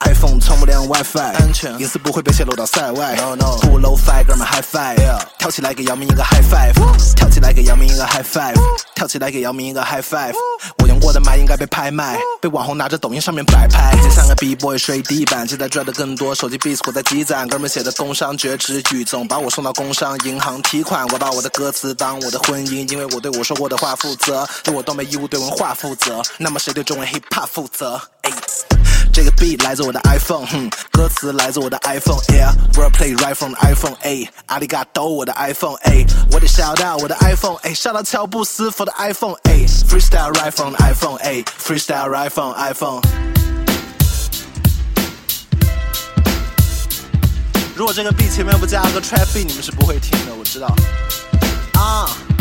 [0.00, 3.14] iPhone 充不连 WiFi，安全，隐私不会被泄露到塞外。
[3.14, 4.96] No no，不 low fi，哥们 high five，
[5.38, 6.74] 跳起来给姚明一个 high five，
[7.14, 8.54] 跳起来给姚明一个 high five，
[8.94, 10.34] 跳起来给姚明一个 high five。
[10.82, 13.92] 我用过的麦应该被拍卖，被网红拿着抖音上面摆拍。
[14.02, 17.48] 就像个 B boy 睡地板，现在赚的更多，手机 beats 我在积攒。
[17.48, 21.06] 哥们写的工商绝知语，总把我送到工商银行提款。
[21.08, 26.20] 我把我的歌词当我的婚姻，因为我对我说过的话负责，对我都没义务对文化负责。
[26.36, 28.00] 那么谁对中文 hip hop 负责？
[28.22, 28.32] 哎。
[29.12, 37.14] 这个 beat 来自我的 iPhone，哼，歌词来自我的 iPhone Air，wordplay right from the iPhone A，阿里嘎多我的 iPhone A，我得 shout out 我的
[37.16, 42.54] iPhone A，shout out 乔布斯 for 的 iPhone A，freestyle right from the iPhone A，freestyle right from
[42.54, 43.02] iPhone。
[47.76, 50.74] 如果这个 B 前面不加个 Trap B，你们是不会听的，我知道。
[51.74, 52.33] 啊。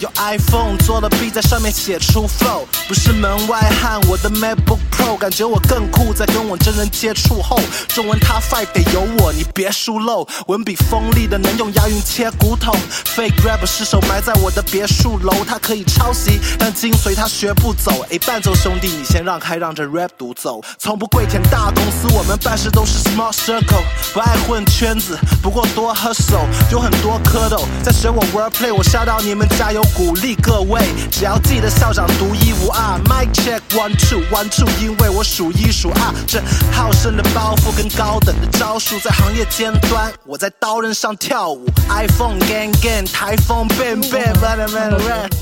[0.00, 4.00] 用 iPhone 做了 B，在上面写出 flow，不是门外汉。
[4.08, 10.26] 我的 MacBook Pro 感觉我更酷，在跟我真人接触后，中文 Top Five 得有我，你别疏漏。
[10.48, 12.72] 文笔锋利的能用押韵切骨头
[13.16, 18.04] ，Fake rap 失手埋在我的别墅楼，他可以抄袭，但精髓他学不走。
[18.10, 20.60] 哎，伴奏兄弟，你先让开，让这 rap 独奏。
[20.78, 23.82] 从不跪舔大公司，我们办事都是 small circle，
[24.12, 29.85] 不爱混圈子，不过多喝手，有很多蝌蚪在学我 wordplay，我吓到你们加油。
[29.94, 32.98] 鼓励各位，只要记得校长独一无二。
[33.04, 36.14] Mic check one two one two，因为我数一数二。
[36.26, 36.40] 这
[36.72, 41.66] 好胜的包袱跟高等的招数，在行业尖端，我在刀刃上跳舞。
[41.88, 45.32] iPhone gang gang，台风 bang bang，man man rat。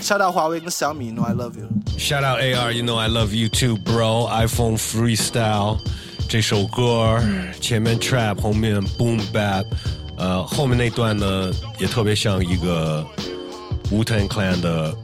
[0.00, 1.66] Shout out 华为跟小米 know I love you。
[1.98, 4.28] Shout out AR，You know I love you too, bro.
[4.28, 5.78] iPhone Freestyle
[6.28, 7.18] 这首歌
[7.60, 9.64] 前面 trap，后面 boom bap，
[10.18, 13.04] 呃，后面那段呢也特别像一个
[13.90, 14.94] Wu Tang Clan 的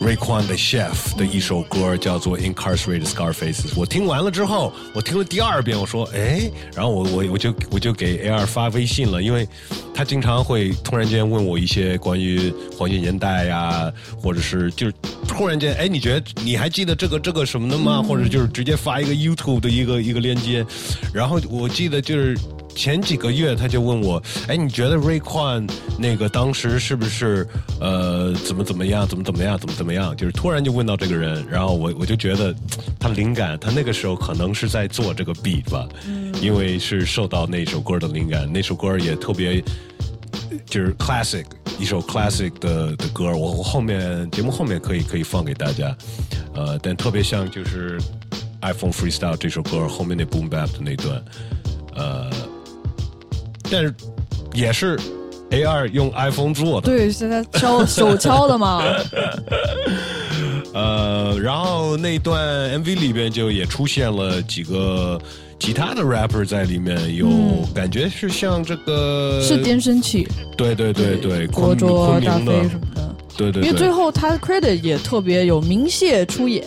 [0.00, 3.72] Raekwon 的 Chef 的一首歌，叫做 Incarcerated Scarfaces。
[3.74, 9.48] 我听完了之后，我听了第二遍，我说，哎，然后我我我就我就给 AR 发微信了，因为
[9.92, 13.92] 他经常会突然间问我一些关于黄金年代呀，
[14.22, 14.94] 或者是就是
[15.26, 18.00] 突然间，哎，你觉得你还记得这个这个什么的吗？
[18.00, 20.64] 或者就是直接发一个 YouTube 的一个一个链接，
[21.12, 22.38] 然后我记得就是。
[22.78, 27.44] 前几个月他就问我，哎，你觉得 Rayquan 那个当时是不是
[27.80, 30.16] 呃怎么怎么样，怎么怎么样，怎么怎么样？
[30.16, 32.54] 就是突然就问到这个人，然后我我就觉得
[32.96, 35.88] 他灵感，他那个时候可能是在做这个 beat 吧，
[36.40, 39.60] 因为是受到那首歌的灵感，那首歌也特别
[40.64, 41.46] 就是 classic
[41.80, 45.96] 一首 classic 的的歌，我我后面节目后面可以可以放给大家，
[46.54, 48.00] 呃，但特别像就是
[48.62, 51.20] iPhone Freestyle 这首歌后面那 boom bap 的那段，
[51.96, 52.30] 呃。
[53.70, 53.94] 但是
[54.54, 54.98] 也是
[55.50, 58.82] A 二用 iPhone 做的，对，现在敲手敲的嘛。
[60.74, 65.20] 呃，然后那段 MV 里边就也出现了几个
[65.58, 67.64] 其他的 rapper 在里面，有、嗯。
[67.74, 73.16] 感觉是像这个是颠声器，对对对对，国昆卓、大飞什么的。
[73.36, 76.64] 对对对，因为最后他的 credit 也特别有明谢出演，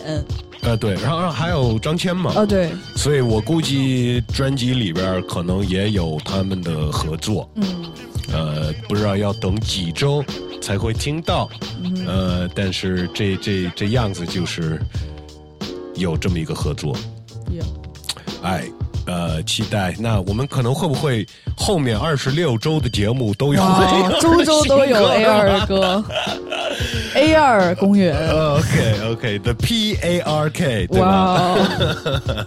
[0.62, 7.64] 呃对，然后还有张谦嘛，啊对，所以我估计专辑里边可能也有他们的合作，嗯，
[8.32, 10.24] 呃，不知道要等几周
[10.60, 11.50] 才会听到，
[11.82, 12.06] 嗯。
[12.06, 14.80] 呃，但是这这这样子就是
[15.96, 16.96] 有这么一个合作，
[17.50, 17.62] 有。
[18.42, 18.64] 哎，
[19.06, 19.94] 呃，期待。
[19.98, 26.04] 那我们可能会不会后面二十六周的节目都有哇，周周都有 A 二的歌
[27.14, 31.56] ，A 二公园，OK OK，The P A R K，对吧？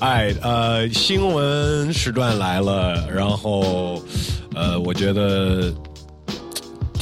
[0.00, 4.02] 哎，呃，新闻时段来了，然后，
[4.54, 5.72] 呃，我觉得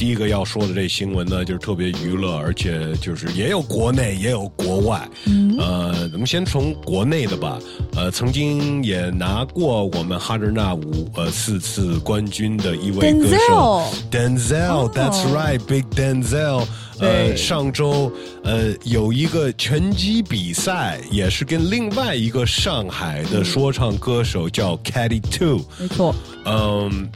[0.01, 5.07] 第一个要说的这新闻呢，就是特别娱乐，而且就是也有国内也有国外。
[5.27, 7.59] 嗯呃，咱们先从国内的吧。
[7.93, 16.65] 呃，曾经也拿过我们哈德纳五呃四次冠军的一位歌手 Denzel，That's、right，Big Denzel。
[16.97, 18.11] 呃，上周
[18.43, 25.61] 呃有一个拳击比赛，也是跟另外一个上海的说唱歌手叫 Caddy Two。
[25.79, 27.07] 没错，嗯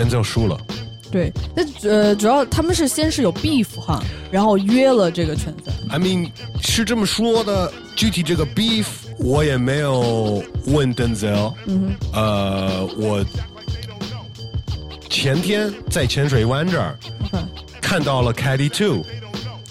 [0.00, 0.58] ，Denzel 输了。
[1.10, 6.30] 对，那呃，主要他们是先是有 beef 哈，然后约了这个拳赛，I mean
[6.62, 8.86] 是这么说的，具体这个 beef
[9.18, 11.52] 我也没有问 Denzel。
[11.66, 13.24] 嗯呃，我
[15.08, 16.96] 前天在浅水湾这儿
[17.80, 19.04] 看到了 Caddy Two，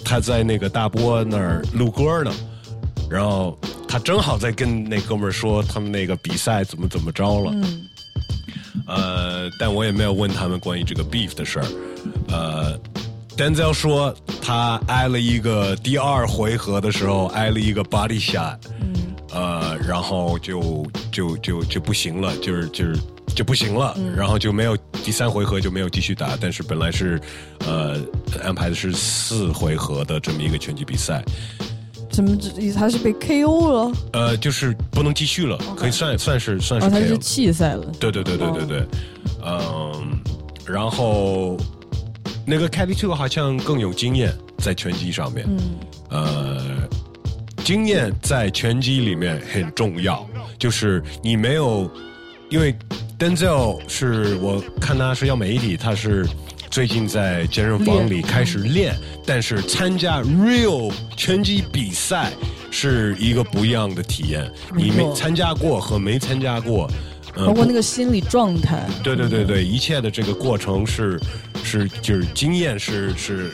[0.04, 2.30] 他在那个大波那儿录歌呢，
[3.08, 7.50] 然后他正好在跟那哥们儿说他们那个比赛怎么怎么着了。
[7.54, 7.86] 嗯
[8.86, 11.66] 呃，但我也没有问他们关于这个 beef 的事儿。
[12.28, 12.78] 呃
[13.36, 22.98] ，Denzel 说他挨了一个第二回合的时候挨了一个 body shot，嗯呃，然后就就就就不行了，就是就是
[23.34, 26.36] 就不行了，然后就没有第三回合就没有继续打。
[26.40, 27.20] 但是本来是
[27.66, 28.00] 呃
[28.42, 31.22] 安排的是四回合的这么一个拳击比赛，
[32.10, 32.36] 怎么
[32.74, 33.92] 他是被 KO 了？
[34.12, 37.86] 呃，就是不能继续了，可以算算是算是哦，他是弃赛了。
[38.00, 38.86] 对对对对对对，
[39.46, 40.18] 嗯，
[40.66, 41.56] 然后
[42.44, 45.58] 那个 Caddy Two 好像更有经验在拳击上面，嗯，
[46.10, 46.88] 呃，
[47.64, 50.26] 经验在拳击里面很重要，
[50.58, 51.88] 就是你没有，
[52.50, 52.74] 因为
[53.18, 56.26] Denzel 是我看他是要媒体，他是
[56.70, 58.94] 最近在健身房里开始练，
[59.26, 62.32] 但是参加 real 拳击比赛
[62.70, 66.88] 是一个不一样的体验，你没参加过和没参加过。
[67.36, 68.88] 呃包括那个心理状态。
[69.04, 71.18] 对对对对，一切的这个过程是
[71.62, 73.50] 是就是经验是是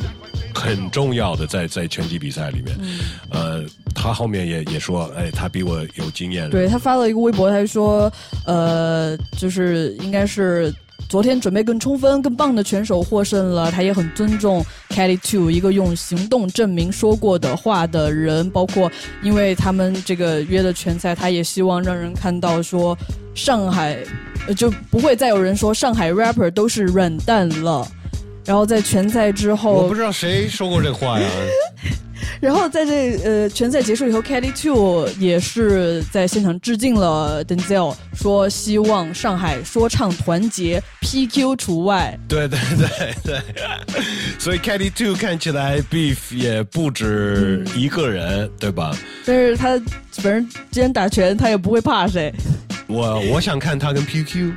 [0.55, 2.77] 很重要的，在在拳击比赛里面。
[2.81, 2.99] 嗯
[3.31, 6.49] 呃，他后面也也说，哎，他比我有经验。
[6.49, 8.11] 对他发了一个微博，他就说，
[8.47, 10.73] 呃，就是应该是
[11.09, 13.71] 昨天准备更充分、更棒的选手获胜了。
[13.71, 18.91] 他也很尊重 Kelly Two 一个用行动证明说过的话的人，包括
[19.23, 22.97] 因为他们这个约的拳赛，他也希望让人看到说
[23.35, 23.99] 上海
[24.49, 27.87] 呃就不会再有人说上海 rapper 都是软蛋了。
[28.45, 31.29] 然后在拳赛之后，我不知道谁说过这话呀。
[32.41, 42.19] 然后在这呃拳赛结束以后，Kelly Two 也是在现场致敬了 Denzel，说希望上海说唱团结，PQ 除外。
[42.29, 43.41] 对对对对，
[44.39, 48.97] 所以 Caddy Two 看起来 Beef 也不止一个人，对吧？
[49.25, 49.79] 但是他
[50.13, 52.33] 反正今天打拳，他也不会怕谁。
[52.87, 54.53] 我我想看他跟 PQ，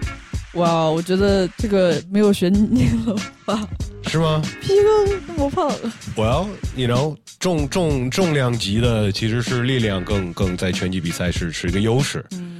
[0.53, 3.67] 哇，我觉得这个没有悬念了吧
[4.07, 5.71] 是吗皮哥那么胖
[6.15, 12.25] ，？Well, you know，重重重量级的其实是力量更更在拳击比赛是是一个优势。
[12.31, 12.59] 嗯，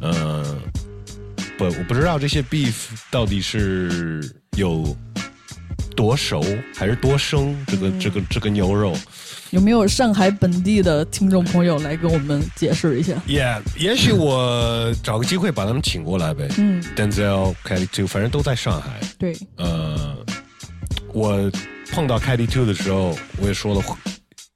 [0.00, 0.56] 呃，
[1.58, 2.72] 不，我不知道这些 beef
[3.10, 4.96] 到底是有
[5.94, 6.42] 多熟
[6.74, 8.96] 还是多生，这个、这个这个牛肉。
[9.50, 13.14] 有没有上海本地的听众朋友来跟我们解释一下？
[13.26, 16.48] 也、也许我找个机会把他们请过来呗。
[16.58, 19.00] 嗯，Denzel、Kelly 反正都在上海。
[19.16, 20.15] 对，呃，
[21.16, 21.50] 我
[21.90, 23.82] 碰到 Katy Two 的时候，我也说了，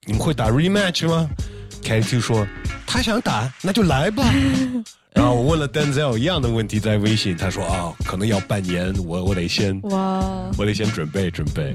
[0.05, 1.27] 你们会打 rematch 吗
[1.83, 2.47] ？Katy Two 说
[2.87, 4.23] 他想打，那就来吧。
[5.15, 11.75] 然后我问了 Denzel 一样的问题在微信，他说啊、可能要半年，我我得先哇，我得先准备准备。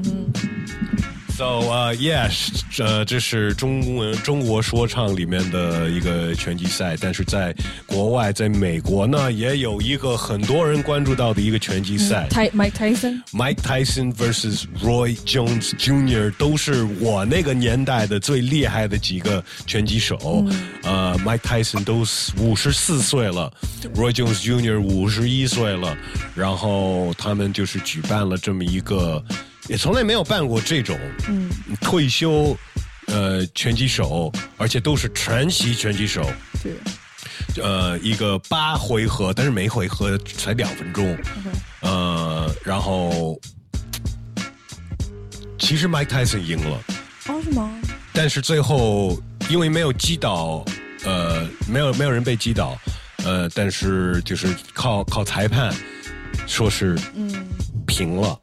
[1.37, 7.53] So 呃、yes，呃，这是中文中国说唱里面的一个拳击赛，但是在
[7.85, 12.25] 国外，在美国呢，也有一个很多人关注到的一个拳击赛。
[12.29, 16.31] 泰 Mike Tyson，Mike Tyson vs Roy Jones Jr.
[16.37, 20.45] 都是我那个年代的最厉害的几个拳击手。
[20.83, 22.05] 呃，Mike Tyson 都
[22.39, 23.51] 五十四岁了
[23.93, 24.79] ，Roy Jones Jr.
[24.79, 25.97] 五十一岁了，
[26.33, 29.21] 然后他们就是举办了这么一个，
[29.67, 30.97] 也从来没有办过这种
[31.28, 31.49] 嗯
[31.82, 32.56] 退休
[33.08, 36.23] 呃拳击手，而且都是全席拳击手。
[36.62, 36.73] 对，
[37.63, 41.17] 呃，一个八回合，但是每回合才两分钟。
[41.82, 43.39] 呃，然后
[45.58, 46.82] 其实 Mike Tyson 赢了，
[47.28, 47.71] 哦是吗？
[48.13, 50.63] 但是最后因为没有击倒，
[51.04, 52.78] 呃，没有没有人被击倒，
[53.23, 55.73] 呃，但是就是靠靠裁判
[56.47, 57.47] 说是嗯，
[57.86, 58.39] 平了。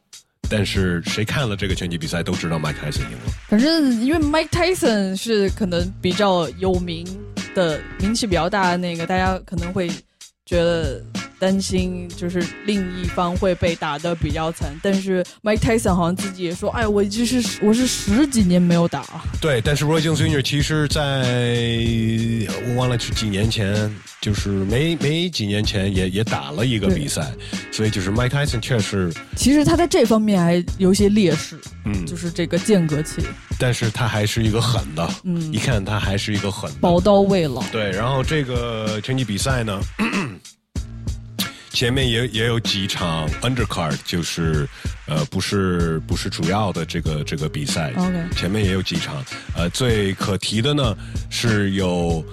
[0.55, 3.33] 但是谁看了这个拳击比赛都知道 Mike Tyson 赢了。
[3.47, 7.03] 反正因为 Mike Tyson 是可能比较有名
[7.55, 9.89] 的、名气比较大的那个，大家可能会
[10.45, 11.03] 觉得
[11.43, 14.73] 担心，就是另一方会被打的比较惨。
[14.81, 19.05] 但是 Mike Tyson 好像自己也说：“哎，我就是我是十几年没有打。
[19.41, 20.41] 对，但是 Roy Jones Jr.
[20.41, 21.01] 其实在
[22.65, 27.29] 我忘了是几年前，就是没没几年前也也打了一个比赛，
[27.73, 33.21] 所以就是 Mike Tyson 确实，”其实他在这方面还有一些劣势，嗯，就是这个间隔期，
[33.59, 37.61] 但是他还是一个狠的，嗯一看他还是一个狠的，宝刀未老。
[37.63, 39.77] 对，然后这个拳击比赛呢，
[41.73, 44.67] 前面也也有几场 undercard，就是
[45.07, 49.23] 呃不是不是主要的这个这个比赛 OK 前面也有几场，
[49.55, 50.95] 呃最可提的呢
[51.29, 52.23] 是有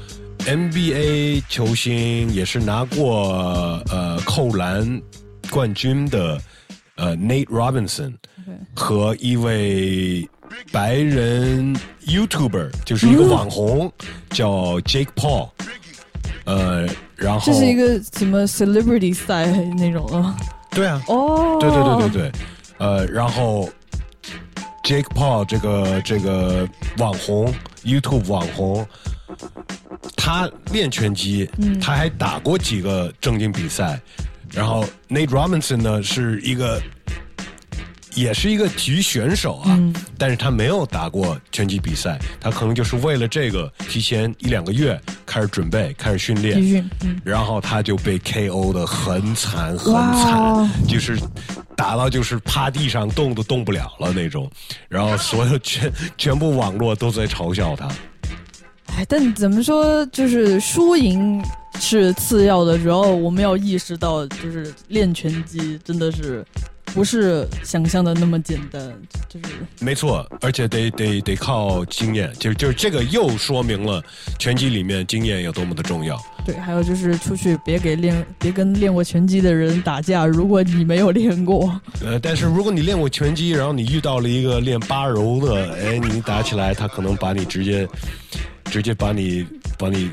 [0.40, 5.02] NBA 球星，也是拿过呃扣篮
[5.50, 6.40] 冠军的
[6.94, 8.12] 呃 Nate Robinson。
[8.74, 10.28] 和一位
[10.72, 11.72] 白人
[12.04, 13.92] YouTuber，就是一个网红，
[14.30, 15.50] 叫 Jake Paul。
[16.44, 16.88] 呃，
[17.20, 19.46] 然后这是一个什么 celebrity 赛
[19.76, 20.34] 那种啊？
[20.70, 22.32] 对啊，哦，对对对对对，
[22.78, 23.68] 呃，然后
[24.82, 26.66] Jake Paul 这个这个
[26.96, 27.52] 网红
[27.84, 28.86] YouTube 网红，
[30.16, 31.78] 他练拳击，嗯。
[31.78, 34.00] 他还打过几个正经比赛，
[34.50, 36.80] 然后 Nate Robinson 呢是一个，
[38.14, 39.78] 也是一个体育选手啊，
[40.18, 47.20] 但是他没有打过拳击比赛，他可能就是为了这个提前一两个月开始准备，开始训练，嗯。
[47.24, 51.18] 然后他就被 KO 的很惨很惨，就是
[51.76, 54.50] 打到就是趴地上动都动不了了那种，
[54.88, 57.88] 然后所有全全部网络都在嘲笑他。
[58.96, 61.40] 哎，但怎么说，就是输赢
[61.78, 66.44] 是次要的，主要我们要意识到，就是练拳击真的是
[66.92, 68.82] 不是想象的那么简单，
[69.28, 74.02] 就是没错，而且得得得靠经验，就就是这个又说明了
[74.38, 76.20] 拳击里面经验有多么的重要。
[76.44, 87.86] 对，还有就是出去别给练，别跟练过拳击的人打架，如果你没有练过，呃，但是如果你练过拳击，然后你遇到了一个练八柔的，哎，你打起来，他可能把你直接
[88.64, 89.46] 直接把你
[89.78, 90.10] 把你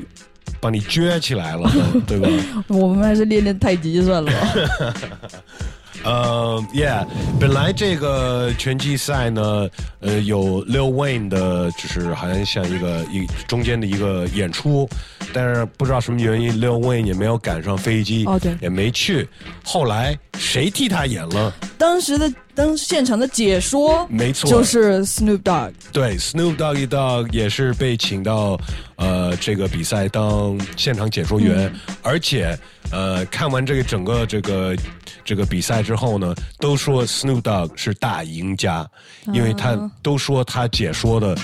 [0.60, 1.70] 把你撅起来了，
[2.06, 2.28] 对吧？
[2.68, 4.94] 我们还是练练太极算了吧。
[6.08, 7.06] 呃、y e a h
[7.38, 9.68] 本来这个拳击赛呢，
[10.00, 14.88] 呃，有 Lil Wayne 的，就是好像像一个一中间的一个演出，
[15.34, 19.28] 但是不知道什么原因，Lil Wayne 也没有赶上飞机，哦对也没去。
[19.62, 21.52] 后来谁替他演了？
[21.76, 25.72] 当时的当现场的解说，没错就是 Snoop Dogg。
[25.92, 28.58] 对，Snoop Doggy Dogg 也是被请到
[28.96, 31.70] 呃这个比赛当现场解说员，
[32.02, 32.58] 而且
[32.90, 34.76] 呃看完这个整个这个
[35.24, 38.88] 这个比赛之后呢，都说 Snoop Dogg 是大赢家，
[39.32, 41.36] 因为他嗯都说他解说的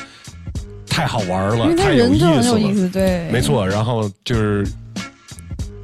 [0.87, 4.67] 太好玩了，太有意思了，有意思，对，没错，然后就是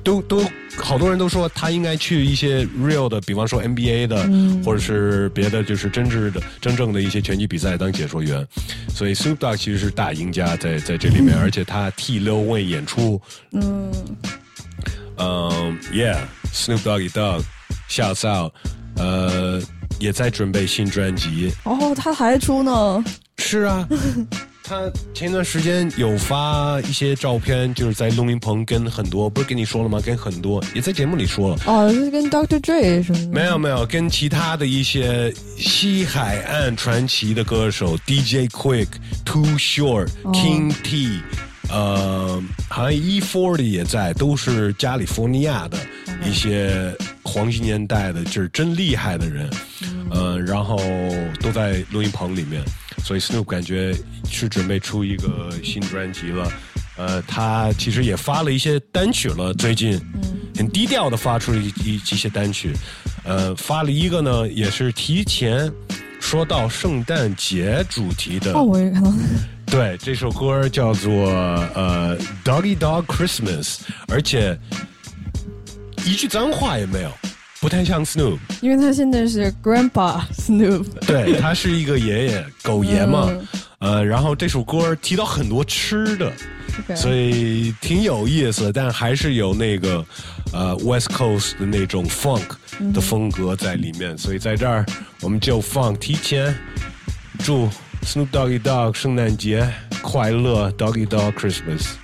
[0.02, 0.42] 都都
[0.78, 4.62] 好多人都说他应该去一些 real 的，比方说 NBA 的，嗯。
[4.64, 8.46] 或者是别的，就是真挚的、真正的一些拳击比赛当解说员。
[8.94, 13.20] 所以 Snoop Dogg 其实是大赢家在在这里面， 而且他替 Lil Wayne 演出。
[13.52, 13.90] 嗯，
[15.20, 16.20] 嗯、y e a h
[16.52, 17.42] s n o o p Doggy Dog，
[17.88, 18.52] 下 out，
[18.96, 19.60] 呃，
[19.98, 21.52] 也在准备新专辑。
[21.64, 23.04] 哦，他还出呢，
[23.38, 23.86] 是啊，
[24.64, 30.00] 他前段时间有发一些照片，就是在录音棚跟很多，不是跟你说了吗？
[30.00, 31.58] 跟很多也在节目里说了。
[31.66, 32.60] 哦，是跟 Dr.
[32.60, 38.88] Dre 什么的，没有没有，跟其他的一些西海岸传奇的歌手 DJ Quick、
[39.24, 41.20] Too Short、哦 King T，
[41.70, 45.78] 呃，好像 E Forty 也在，都是加利福尼亚的
[46.24, 46.92] 一些
[47.22, 49.48] 黄金年代的，就是真厉害的人，
[50.10, 50.76] 呃，然后
[51.40, 52.60] 都在录音棚里面，
[53.04, 53.94] 所以 Snoop 感觉
[54.28, 56.52] 是准备出一个新专辑了。
[56.96, 59.98] 呃，他其实也发了一些单曲了，最近
[60.56, 62.72] 很低调的发出了一一一些单曲，
[63.24, 65.72] 呃，发了一个呢，也是提前
[66.30, 68.52] 说到圣诞节主题的。
[68.52, 69.12] 哦，我也看到，
[69.66, 71.28] 对，这首歌叫做
[71.74, 73.64] 呃《Doggy Dog Christmas》，
[74.06, 74.56] 而且
[76.06, 77.10] 一句脏话也没有，
[77.60, 78.38] 不太像 Snoop。
[78.60, 83.26] 因为他现在是 Grandpa Snoop，对，他是一个爷爷，狗爷嘛。
[83.28, 83.48] 嗯
[83.80, 86.32] 呃，然后这首歌提到很多吃的
[86.94, 90.04] 所以挺有意思的，但还是有那个
[90.52, 92.44] 呃 West Coast 的那种 funk
[92.92, 94.84] 的风格在里面，所以在这儿
[95.22, 96.54] 我们就放提前
[97.42, 97.68] 祝
[98.04, 99.66] Snoop Doggy Dog 圣诞节
[100.02, 101.94] 快乐，Doggy Dog Christmas。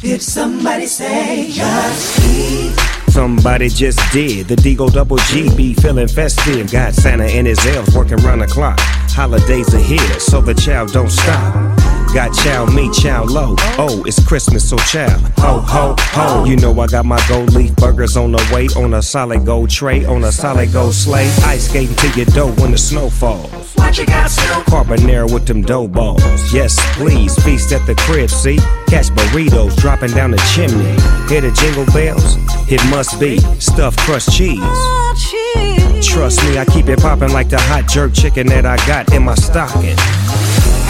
[0.00, 2.99] Did somebody say just eat?
[3.10, 4.46] Somebody just did.
[4.46, 6.70] The Deagle Double G be feeling festive.
[6.70, 8.78] Got Santa and his elves working round the clock.
[9.10, 11.69] Holidays are here, so the child don't stop.
[12.12, 13.54] Got chow me, chow low.
[13.78, 15.16] Oh, it's Christmas, so chow.
[15.38, 16.44] Ho, ho, ho.
[16.44, 18.66] You know I got my gold leaf burgers on the way.
[18.76, 21.30] On a solid gold tray, on a solid gold sleigh.
[21.44, 23.48] Ice skating to your dough when the snow falls.
[23.76, 24.66] What you got, Snoop?
[24.66, 26.52] Carbonara with them dough balls.
[26.52, 28.56] Yes, please, feast at the crib, see?
[28.88, 30.90] Catch burritos dropping down the chimney.
[31.28, 32.36] Hear the jingle bells?
[32.68, 36.08] It must be stuffed crust oh, cheese.
[36.08, 39.22] Trust me, I keep it popping like the hot jerk chicken that I got in
[39.22, 39.96] my stocking.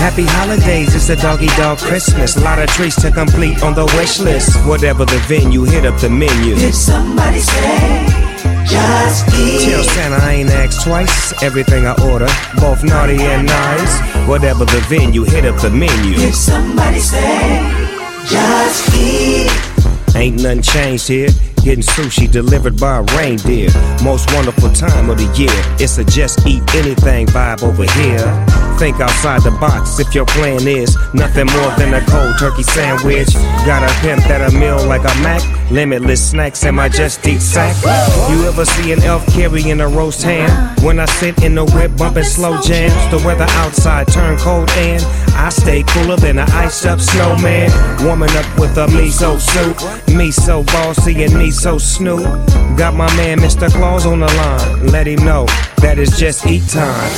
[0.01, 2.35] Happy holidays, it's a doggy dog Christmas.
[2.39, 4.57] A lot of treats to complete on the wish list.
[4.67, 6.55] Whatever the venue, hit up the menu.
[6.55, 8.07] Did somebody say
[8.65, 9.61] just eat?
[9.69, 11.43] Tell Santa I ain't asked twice.
[11.43, 14.01] Everything I order, both naughty and nice.
[14.27, 16.17] Whatever the venue, hit up the menu.
[16.17, 17.61] Did somebody say
[18.27, 19.53] just eat?
[20.17, 21.29] Ain't nothing changed here.
[21.63, 23.69] Getting sushi delivered by a reindeer.
[24.03, 25.53] Most wonderful time of the year.
[25.79, 28.70] It's a just eat anything vibe over here.
[28.81, 33.29] Think outside the box if your plan is nothing more than a cold turkey sandwich.
[33.67, 35.43] Got a pimp that a meal like a Mac.
[35.71, 37.77] Limitless snacks and my just eat sack.
[38.31, 40.49] You ever see an elf carrying a roast ham?
[40.83, 45.03] When I sit in the whip bumping slow jams, the weather outside turn cold and
[45.37, 47.71] I stay cooler than an iced up snowman.
[48.03, 49.77] Warming up with a miso soup.
[50.17, 52.25] Me so bossy and me so snoop.
[52.79, 53.71] Got my man Mr.
[53.71, 54.87] Claus on the line.
[54.87, 55.45] Let him know
[55.83, 57.11] that it's just eat time.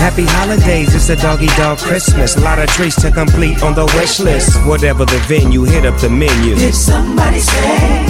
[0.00, 2.36] Happy holidays, it's a doggy dog Christmas.
[2.36, 4.56] A lot of treats to complete on the wish list.
[4.64, 6.54] Whatever the venue, hit up the menu.
[6.54, 8.06] Did somebody say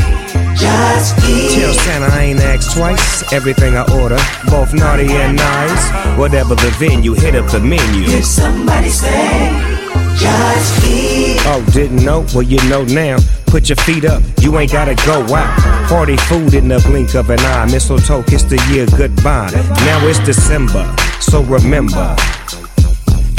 [0.54, 1.50] just eat?
[1.58, 3.32] Tell Santa I ain't asked twice.
[3.32, 4.18] Everything I order,
[4.50, 6.18] both naughty and nice.
[6.18, 8.06] Whatever the venue, hit up the menu.
[8.06, 9.50] Did somebody say
[10.16, 11.38] just eat?
[11.46, 12.26] Oh, didn't know?
[12.34, 13.16] Well, you know now.
[13.46, 15.88] Put your feet up, you ain't gotta go out.
[15.88, 17.66] Party food in the blink of an eye.
[17.66, 19.50] Mistletoe, kiss the year goodbye.
[19.86, 20.84] Now it's December,
[21.20, 22.16] so remember.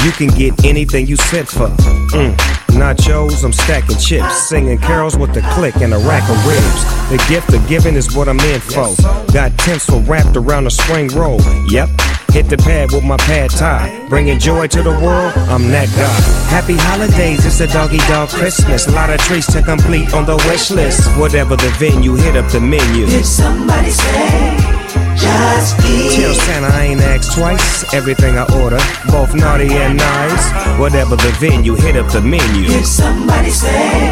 [0.04, 1.68] You can get anything you sent for.
[1.68, 2.36] Mm.
[2.72, 6.82] Nachos, I'm stacking chips, singing carols with the click and a rack of ribs.
[7.12, 8.96] The gift of giving is what I'm in for.
[9.32, 11.40] Got tinsel wrapped around a spring roll.
[11.68, 11.90] Yep,
[12.32, 14.08] hit the pad with my pad tie.
[14.10, 16.50] Bringing joy to the world, I'm that guy.
[16.50, 18.88] Happy holidays, it's a doggy dog Christmas.
[18.88, 21.08] A lot of treats to complete on the wish list.
[21.20, 23.06] Whatever the venue, hit up the menu.
[23.06, 24.81] Did somebody say
[25.22, 26.12] just eat?
[26.18, 27.86] Tell Santa I ain't asked twice.
[27.94, 30.46] Everything I order, both naughty and nice.
[30.80, 32.68] Whatever the venue, hit up the menu.
[32.68, 34.12] Did somebody say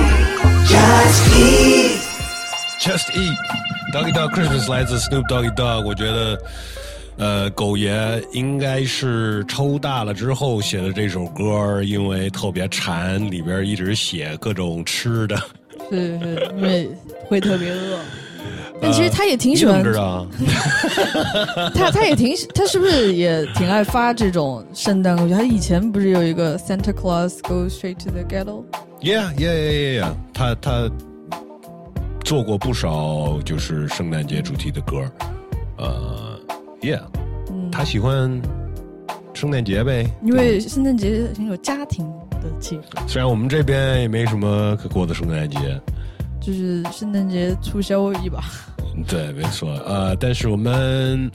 [0.66, 1.98] just eat?
[2.80, 3.38] Just Eat
[3.92, 6.42] Doggy Dog Christmas 来自 Snoop Doggy Dog，我觉得，
[7.18, 7.92] 呃，狗爷
[8.32, 15.36] 应该是抽大了之后写的这首歌，因为特别馋，里边一直写各种吃的。
[15.90, 16.90] 是是，因为
[17.28, 18.00] 会特别饿。
[18.82, 19.84] 但其实他也挺喜欢？
[21.74, 25.34] 他他也挺喜他是不是也挺爱发这种圣诞歌曲？
[25.34, 30.14] 他以前不是有一个 Santa Claus Goes Straight to the Ghetto？Yeah, yeah, yeah, yeah, yeah.
[30.34, 30.90] 他他
[32.24, 35.04] 做过不少就是圣诞节主题的歌，
[35.78, 36.40] 呃
[36.82, 37.02] ，Yeah，、
[37.72, 38.42] 他喜欢
[39.34, 40.10] 圣诞节呗。
[40.24, 45.58] 因为圣诞节很有家庭的气氛，虽然我们这边也没什么可过的圣诞节，
[46.50, 48.44] 就是圣诞节促销一把。
[49.08, 51.32] 对，没错，呃，但是我们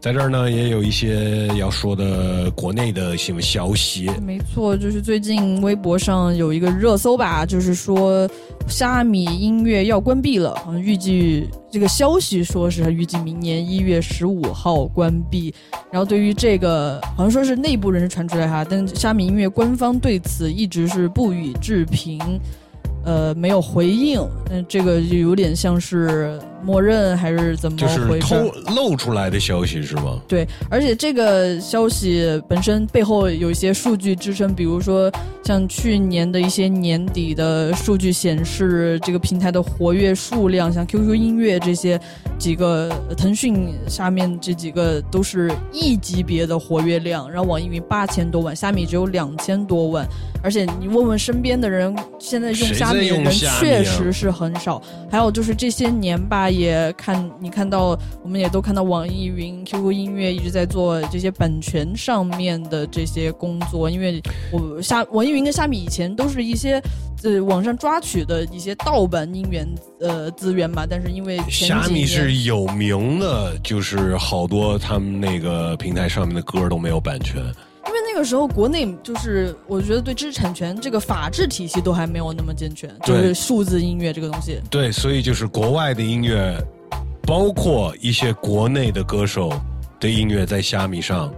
[0.00, 4.10] 在这儿呢也有一些要说的国内的新闻消息。
[4.20, 8.28] 没错，就是最近微博上有一个热搜吧，就是说
[8.66, 15.54] 虾米音乐要关闭了，好像预计这个消息说是预计明年一月十五号关闭。
[15.92, 22.20] 然后对于这个，好像说是内部人士传出来哈，但虾米音乐官方对此一直是不予置评。
[23.06, 28.26] 呃，没有回应，那，这个就有点像是默认还是怎么就是回事？
[28.26, 30.20] 透露出来的消息是吗？
[30.26, 35.08] 对，而且这个消息本身背后有一些数据支撑，比如说
[35.44, 42.00] 像去年的一些年底的数据显示，这个平台的活跃数量，像 QQ 音乐这些
[42.36, 50.04] 几个，呃腾讯下面这几个都是亿级别的活跃量，然后网易云八千多万，虾米只有两千多万，
[50.42, 54.82] 而且你问问身边的人，现在用虾米的人确实是很少。
[55.08, 66.82] 还有就是这些年吧，也看你看到，我们也都看到网易云、QQ 音乐一直在做这些版权上面的这些工作，因为我虾网易云跟虾米以前都是一些
[67.22, 69.66] 呃网上抓取的一些盗版音源
[70.00, 77.42] 呃资源嘛，但是因为虾米是有名的，就是好多他们那个平台上面的歌都没有版权。
[78.16, 84.60] 个时候国内就是我觉得对知识产权这个法制体系都还没有那么健全，就是数字音乐这个东西。
[84.70, 86.58] 对，所以就是国外的音乐，
[87.22, 89.52] 包括一些国内的歌手
[90.00, 91.32] 的音乐，在虾米上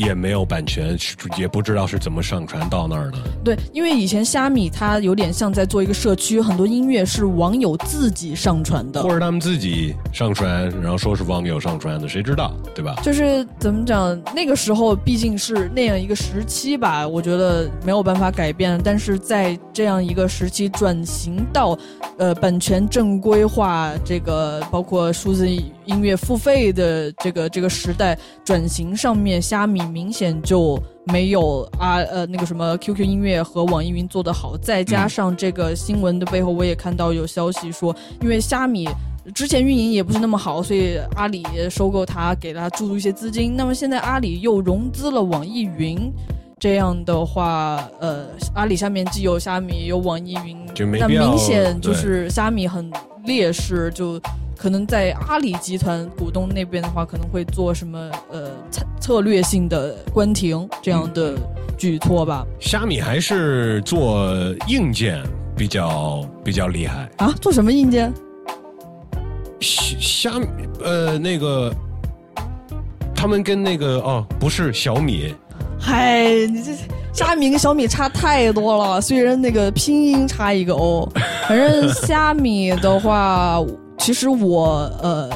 [0.00, 0.96] 也没有版权，
[1.36, 3.18] 也不知道是怎么上传到那儿的。
[3.44, 12.96] 对，因为以前虾米它有点像在做一个社区，很多音乐是网友自己上传的或，者他们自己上传，然后说是网友上传的，谁知道，对吧？
[13.02, 18.80] 就是怎么讲，那个时候毕竟是那样一个时期吧，我觉得没有办法改变。
[18.82, 21.78] 但是在这样一个时期转型到，
[22.16, 25.46] 呃，版权正规化，这个包括数字
[25.90, 34.56] 音乐付费的这个这个时代转型上面，虾米明显就没有啊呃那个什么 QQ 音乐和网易云做得好。
[34.56, 38.88] 再加上这个新闻的背后，我也看到有消息说，因为虾米。
[39.34, 43.54] 之前运营也不是那么好，所以阿里收购它，给它注入一些资金。
[43.54, 46.10] 那么现在阿里又融资了网易云，
[46.58, 50.56] 这样的话，呃，阿里下面既有虾米，有网易云，
[50.98, 52.90] 那明显就是虾米很
[53.24, 54.18] 劣势，就
[54.60, 61.32] 可能在阿里集团股东那边的话，可能会做什么呃策策略性的关停这样的
[61.78, 62.44] 举措吧？
[62.60, 64.30] 虾米还是做
[64.68, 65.18] 硬件
[65.56, 67.08] 比较比较厉害。
[67.16, 68.12] 啊，做什么硬件？
[69.60, 70.46] 虾虾米
[70.84, 71.72] 呃那个，
[73.14, 75.34] 他们跟那个哦不是小米，
[75.80, 76.72] 嗨，你这
[77.14, 81.10] 虾米跟小米差太多了，虽然那个拼音差一个 o，
[81.48, 83.58] 反正虾米的话，
[84.00, 85.30] 其实我呃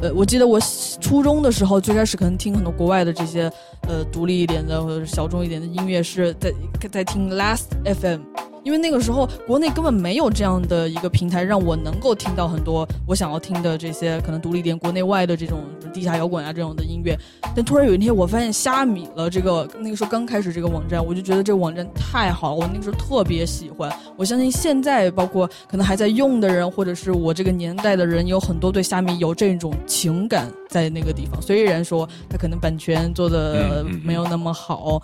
[0.00, 0.58] 呃，我记得我
[1.00, 3.52] 初中的时候，最开始可能听很多国外的这些
[3.86, 6.52] 呃独立一点的或者小众一点的音乐，是在
[6.90, 8.49] 在听 Last FM。
[8.62, 15.60] 因为那个时候国内根本没有这样的一个平台，让我能够听到很多我想要听的这些可能独立点、国内外的这种
[15.92, 17.18] 地下摇滚啊这种的音乐。
[17.54, 23.90] 但突然有一天，我发现虾米了这个那个时候刚开始这个网站，我就觉得这个网站太好了，我那个时候特别喜欢。
[24.16, 31.40] 我相信现在包括可能还在用的人，或者是我这个年代的人，有很多对虾米有这种情感在那个地方。
[31.40, 35.02] 虽然说它可能版权做的没有那么好。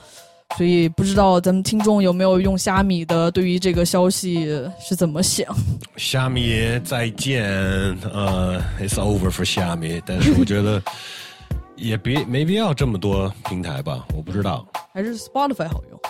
[0.56, 4.46] 所以不知道咱们听众有没有用虾米的，对于这个消息
[4.80, 5.46] 是怎么想？
[5.96, 7.44] 虾米再见，
[8.12, 10.00] 呃，it's over for 虾米。
[10.06, 10.82] 但是我觉得
[11.76, 14.66] 也别没必要这么多平台吧，我不知道。
[14.94, 16.00] 还是 Spotify 好用。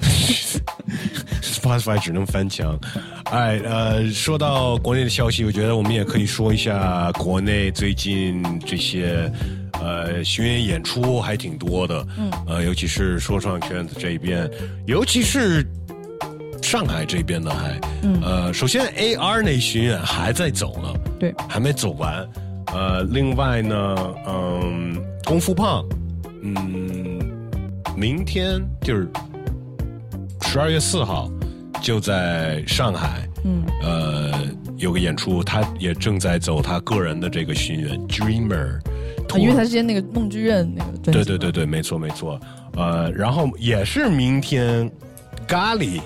[1.42, 2.78] Spotify 只能翻墙。
[3.24, 9.30] 哎，呃，说到国内的消息，我觉得我们也可以说一下国内最近这些
[9.80, 12.06] 呃巡演演出还挺多的。
[12.18, 12.30] 嗯。
[12.46, 14.48] 呃，尤其是说唱圈子这边，
[14.86, 15.66] 尤其是
[16.62, 18.20] 上海这边的还，嗯。
[18.22, 22.28] 呃，首先 AR 那巡演还在走呢，对，还没走完。
[22.72, 25.84] 呃，另外呢，嗯，功夫胖，
[26.42, 27.18] 嗯，
[27.96, 29.08] 明天就是。
[30.42, 31.30] 十二月四号
[31.80, 34.32] 就在上海，嗯，呃，
[34.78, 38.80] 有个演出，他也正在走他个人的这个巡演，Dreamer，啊，
[39.38, 42.40] 因为他之前那个梦剧院那个专对对对对，没错没错，
[42.74, 44.90] 呃，然后也是明天，
[45.46, 46.00] 咖喱，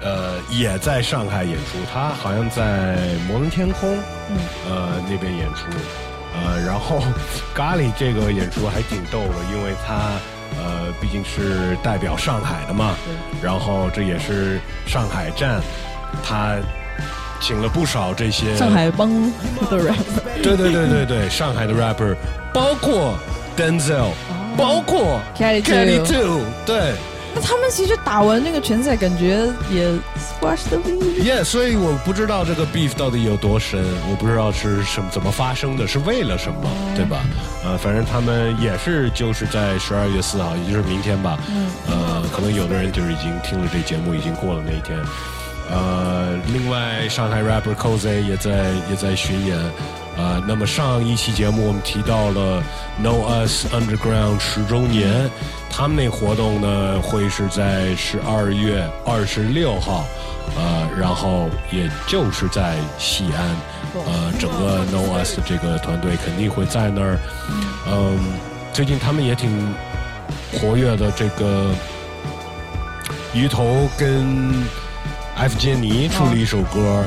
[0.00, 2.96] 呃，也在上海演出，他好像在
[3.28, 3.96] 摩登天空，
[4.30, 4.36] 嗯，
[4.70, 5.66] 呃那边演出，
[6.34, 7.00] 呃，然后
[7.54, 10.12] 咖喱这个演出还挺逗的，因为他。
[10.58, 12.96] 呃，毕竟是代表上海的嘛，
[13.40, 15.60] 然后这也是上海站，
[16.24, 16.56] 他
[17.40, 19.10] 请了不少这些上海帮
[19.70, 22.14] 的 rapper，对对对对对，上海的 rapper，
[22.52, 23.14] 包括
[23.56, 24.10] Denzel，、
[24.56, 26.94] 包括 Kelly Too Too，对。
[27.32, 29.86] 那他们其实打完那个拳赛，感觉也
[30.18, 31.22] squash the beef。
[31.22, 37.20] 耶，所以我不知道这个 beef 到底有多深，我不知道是什么怎么发生的，是为了什么，对吧？
[37.64, 41.38] 呃，反正他们也是就是在十二月四号，也就是明天吧。
[41.48, 41.70] 嗯。
[41.86, 44.98] 呃，可能有的人就是已经听了这节目，已经过了那一天。
[45.70, 49.58] 呃，另外上海 rapper Cozy 也在也在巡演。
[50.18, 52.62] 啊，那么上一期节目我们提到了
[53.02, 55.30] Know Us Underground 十周年，
[55.70, 60.04] 他们那活动呢会是在十二月二十六号，
[60.58, 63.56] 呃，然后也就是在西安，
[64.04, 67.18] 呃，整个 Know Us 这个团队肯定会在那儿。
[67.86, 68.18] 嗯，
[68.74, 69.74] 最近他们也挺
[70.52, 71.70] 活跃的，这个
[73.32, 74.52] 鱼头跟
[75.40, 77.02] F 杰尼出了一首歌。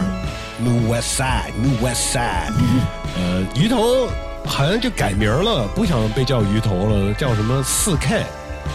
[0.58, 2.52] New West Side, New West Side，
[3.16, 4.08] 呃，鱼头
[4.44, 8.24] 好像就改名了，不想被叫鱼头了，叫什么四 K？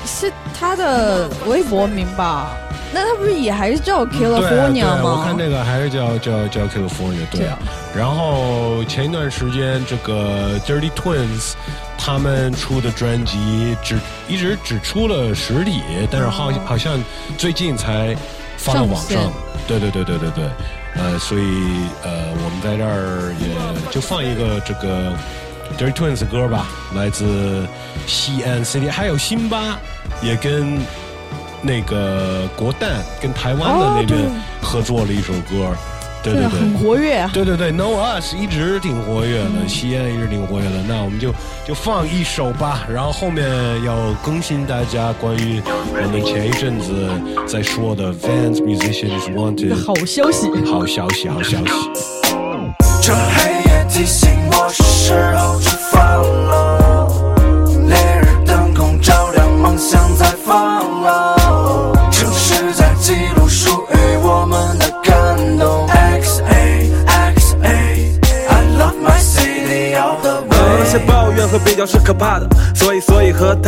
[0.06, 2.50] 是他的微博名吧？
[2.92, 5.02] 那他不是也还是叫 California 吗？
[5.02, 7.46] 我看这个还是叫叫叫 California，对。
[7.46, 7.58] 啊、
[7.96, 11.54] 然后前一段时间，这个 Dirty Twins
[11.96, 13.98] 他们出的专辑只
[14.28, 16.98] 一直只出了实体，但是好好像
[17.36, 18.16] 最近才
[18.58, 19.32] 发到网上。
[19.66, 20.44] 对对对对对对。
[20.94, 21.42] 呃，所以
[22.02, 22.10] 呃，
[22.44, 25.12] 我们在这儿也就放一个这个
[25.78, 27.66] Dirty Twins 歌吧，来自
[28.06, 29.78] 西安 City，还有辛巴
[30.20, 30.78] 也跟
[31.62, 34.28] 那个国蛋跟台湾的那边
[34.60, 35.76] 合作了一首歌，
[36.32, 41.32] 对对对，很活跃，对对对，No Us 一直挺活跃的，吸烟一直挺活跃的，那我们就
[41.66, 43.46] 就放一首吧，然后后面
[43.84, 47.08] 要更新大家关于我们前一阵子
[47.46, 52.17] 在说的 Vans Musicians Wanted 好消息，好消息，好消息。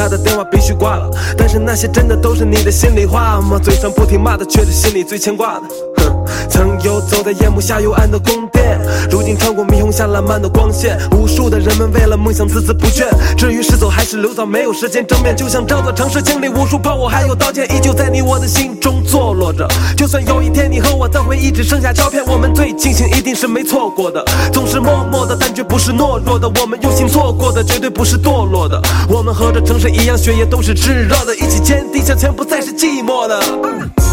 [0.01, 1.11] 他的电话必须挂了。
[1.37, 3.59] 但是那些真的都是你的心里话吗？
[3.63, 5.67] 嘴上不停骂的，却是心里最牵挂的。
[6.49, 8.79] 曾游走在夜幕下幽暗的宫殿，
[9.11, 10.99] 如今穿过霓虹下烂漫的光线。
[11.13, 13.07] 无数的人们为了梦想孜孜不倦。
[13.37, 15.37] 至于是走还是留早，没有时间争辩。
[15.37, 19.67] 就像这座城市经历无数炮火，还有刀剑，依旧在你我的心中坐落着。
[19.97, 24.25] 就算有一天你和我的回忆只剩下胶片，我们最庆幸一定是没错过的。
[24.53, 26.49] 总是默默的，但绝不是懦弱的。
[26.61, 28.81] 我们用心错过的，绝对不是堕落的。
[29.09, 33.41] 我们和这城市一样，血液都是炙热的，一起坚定向前，不再是寂寞的。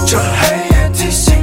[0.06, 1.34] 这黑夜提醒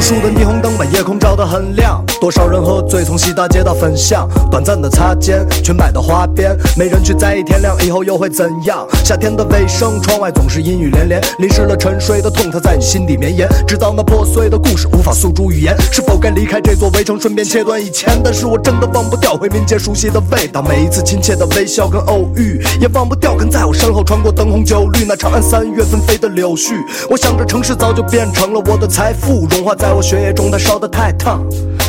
[0.00, 2.02] 无数的霓虹灯，把夜空照得很亮。
[2.20, 8.86] 多少人喝醉从西大街到粉巷，短暂的擦肩，裙摆到花边，没人去在意天亮以后又会怎样。
[9.02, 15.74] 夏天的尾声，窗外总是阴雨连连，淋湿了沉睡的痛，它在你心底绵延，直到那破碎的故事无法诉诸语言。
[15.90, 18.50] 是否该离开这座围城，顺便切断以前但是？
[18.50, 26.72] 我真的忘不掉回民街熟悉的味道，每一次亲切的微笑跟偶遇，也忘不掉跟在我身后穿过灯红酒绿那长安三月纷飞的柳絮。
[27.08, 31.40] 我想这城市早就变成了我的财富，融化在我血液中，它烧得太烫。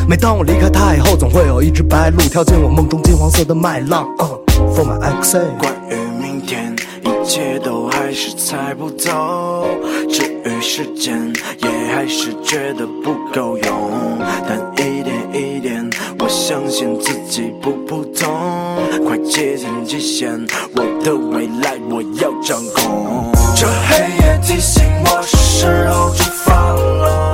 [0.07, 4.07] 每当我离开它以后，总会有一只白鹭跳进我梦中金黄色的麦浪。
[4.19, 4.37] Uh,
[4.71, 9.67] for my ex 关于明天，一切都还是猜不透。
[10.07, 14.19] 至于时间，也还是觉得不够用。
[14.47, 18.29] 但一点一点，我相信自己不普通。
[19.03, 20.39] 快接近极限，
[20.75, 23.31] 我的未来我要掌控。
[23.55, 27.30] 这黑夜提醒我，是时候出发了。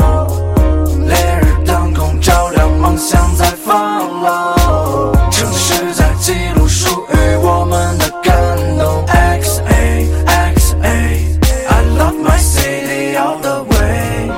[2.98, 5.14] 梦想在放漏。
[5.30, 9.06] 城市在记录属于我们的感动。
[9.06, 14.32] X A X A，I love my city all the way。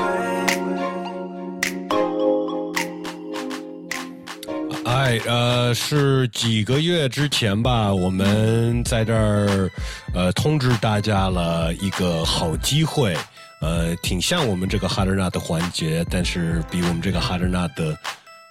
[4.83, 9.71] 哎，呃，是几个月之前吧，我们在这儿
[10.13, 13.15] 呃通知大家了一个好机会，
[13.61, 17.97] 呃，挺像我们这个哈德纳的环节，但是比我们这个哈德纳的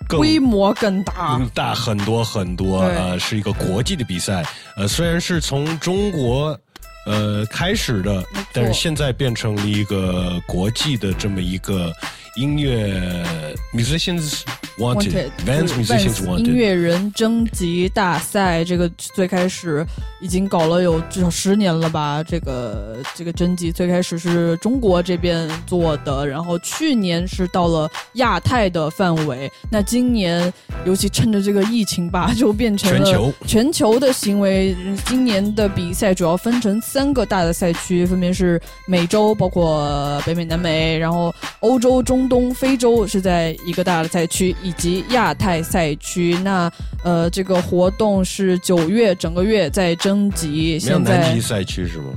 [0.09, 1.36] 更规模更大。
[1.38, 4.44] 更，大很多很多，呃，是一个国际的比赛，
[4.76, 6.59] 呃，虽然是从中国。
[7.06, 11.90] 呃，开始的，但是现在变成了一个国际的这么一个
[12.36, 13.24] 音乐
[13.72, 14.42] musicians
[14.79, 19.85] wanted Vans musicians Vans 音乐人征集大赛，这个最开始
[20.20, 22.22] 已经搞了有至少十年了吧？
[22.22, 30.53] 这个这个征集最开始是中国这边做的，然后去年是到了亚太的范围，那今年
[30.85, 34.76] 尤其趁着这个疫情吧，就变成了全球全球的行为。
[35.07, 46.37] 今年的比赛主要分成三个大的赛区，分别是美洲，包括北美、南美，然后欧洲、中东、非洲是在一个大的赛区，以及亚太赛区。
[46.45, 46.71] 那
[47.03, 52.12] 呃，这个活动是九月整个月在征集，现在南极赛区是吗？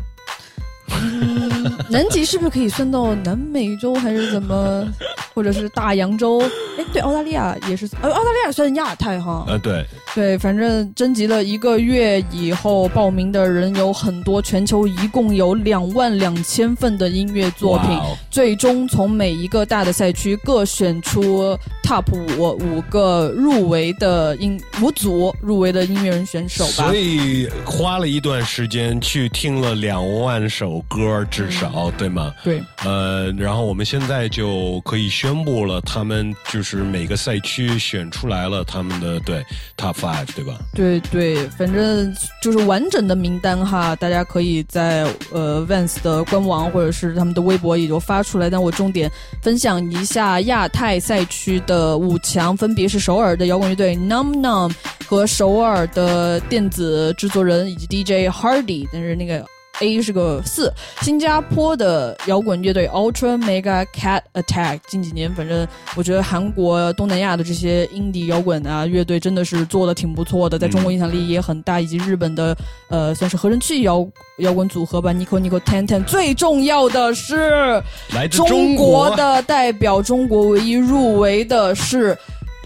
[1.90, 4.88] 南极是不是可以算到南美洲，还是怎么？
[5.34, 6.42] 或者是大洋洲？
[6.78, 9.46] 哎，对，澳大利亚也是，呃，澳大利亚算亚太哈。
[9.48, 22.04] 呃，对，对，反正征集了一个月以后，报名的人有很多，全球一共有两万两千份的音乐作品，哦最终从每一个大的赛区各选出 top
[22.38, 26.96] 五五个入围的音五组入围的音乐人选手吧所。
[26.96, 32.34] 以花了一段时间去听了两万首歌，至少、对吗？
[32.44, 39.44] 对，呃，然后我们现在就可以宣布了，他们就是每个赛区选出来了他们的对
[39.78, 40.58] top five，对吧？
[40.74, 48.50] 对对，反正就是完整的名单哈，大家可以在呃 Vans 的官网或者是他们的微博也就发出来。
[48.50, 49.10] 但我重点
[49.42, 54.74] 分享一下亚太赛区的五强，分别是首尔的摇滚乐队 Num Num
[55.06, 59.46] 和首尔的电子制作人以及 DJ Hardy，但是那个。
[59.82, 60.72] A 是个四，
[61.02, 72.56] 新加坡的摇滚乐队 Ultra Mega Cat Attack，近几年反正我觉得韩国、东南亚的这些 indie 摇滚啊乐队真的是做的挺不错的，在中国影响力也很大，以及日本的
[72.90, 74.08] 呃算是合成器摇
[74.38, 76.04] 摇滚组合吧，Nico Nico Ten Ten。
[76.06, 77.82] 最重要的是，
[78.14, 82.18] 来自中国国的代表，中国唯一入围的是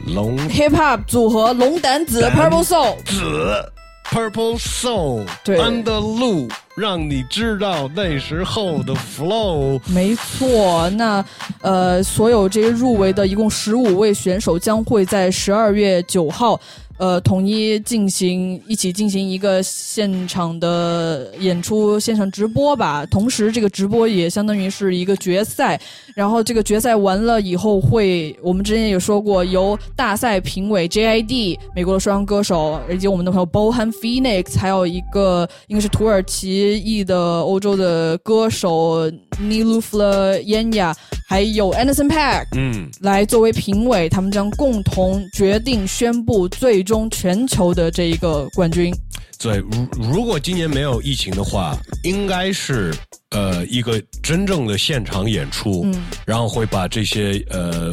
[0.07, 2.95] 龙 hip hop 组合龙胆子 Purple Soul。
[3.05, 3.71] 子
[4.11, 9.81] Purple Soul 对 On the Loop，让你知道那时候的 flow。
[9.87, 11.23] 没错，那
[11.61, 16.59] 呃，所有这些入围的一共十五位选手将会在十二月九号。
[16.97, 23.05] 呃，统一进行一起进行一个现场的演出，现场直播吧。
[23.05, 25.79] 同时，这个直播也相当于是一个决赛。
[26.15, 40.95] 然后，这个决赛完了以后会，我们之前也说过，由大赛评委 JID 美国的说唱歌手，以及我们的朋友 Bohan Phoenix，还有一个应该是土耳其裔的欧洲的歌手 Nilufla Yenya，
[41.27, 48.93] 还有 Anderson Paak，嗯，来作为评委，他们将共同决定宣布最终全球的这一个冠军。
[49.37, 52.93] 对，如如果今年没有疫情的话，应该是
[53.31, 57.91] 呃一个真正的现场演出，嗯然后会把这些呃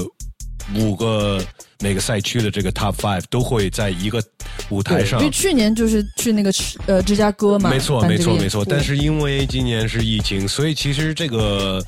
[0.76, 1.42] 五个
[1.80, 4.22] 每个赛区的这个 top five 都会在一个
[4.68, 5.32] 舞台上因为。
[5.32, 6.52] 去年就是去那个
[6.86, 8.64] 呃芝加哥嘛，没错，没错，没错。
[8.64, 11.84] 但是因为今年是疫情，所以其实这个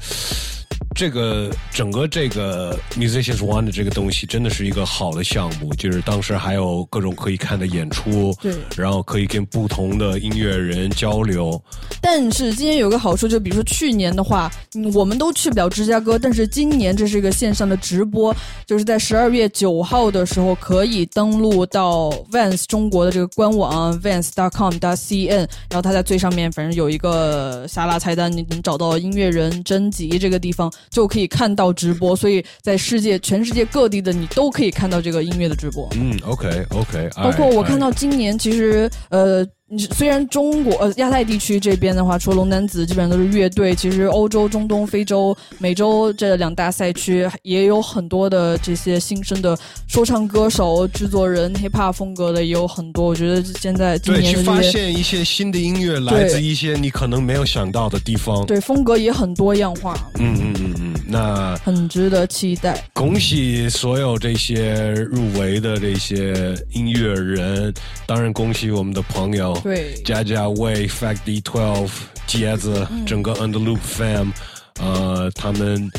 [0.95, 11.61] 这个整个这个 Musicians One 的这个东西真的是一个好的项目，就是当时还有各种可以看的演出，对然后可以跟不同的音乐人交流。
[12.01, 18.34] 但是今年有个好处，就比如说去年的话，嗯我们都去不了芝加哥，但是今年这是一个线上的直播，
[18.64, 25.36] 就是在十二月九号的时候可以登录到 Vans 中国的这个官网 vans.com.cn，
[25.68, 35.89] 然后它在最上面反正有一个下拉菜单，你能找到音乐人征集这个地方就可以看到直播，所以在世界全世界各地的你都可以看到这个音乐的直播。
[35.97, 39.47] 嗯，OK OK，包括我看到今年其实呃。
[39.67, 49.59] 你虽然中国呃亚太地区这边的话，除了龙男子基本上都是乐队，其实欧洲、中东、非洲、美洲这两大赛区也有很多的这些新生的
[49.89, 53.07] 说唱歌手、制作人、hiphop 风格的也有很多。
[53.07, 58.45] 我觉得现在今对，去发年的这些现一些新的音乐来自一些你可能没有想到的地方。
[58.45, 62.85] 对风格也很多样化，嗯嗯嗯嗯，那很值得期待。
[62.93, 67.73] 恭喜所有这些入围的这些音乐人，
[68.07, 71.91] 当然恭喜我们的朋友，对佳佳卫、Fact D Twelve、
[72.29, 74.31] 杰子，嗯整个 Underloop Fam，
[74.79, 75.91] 呃，他们。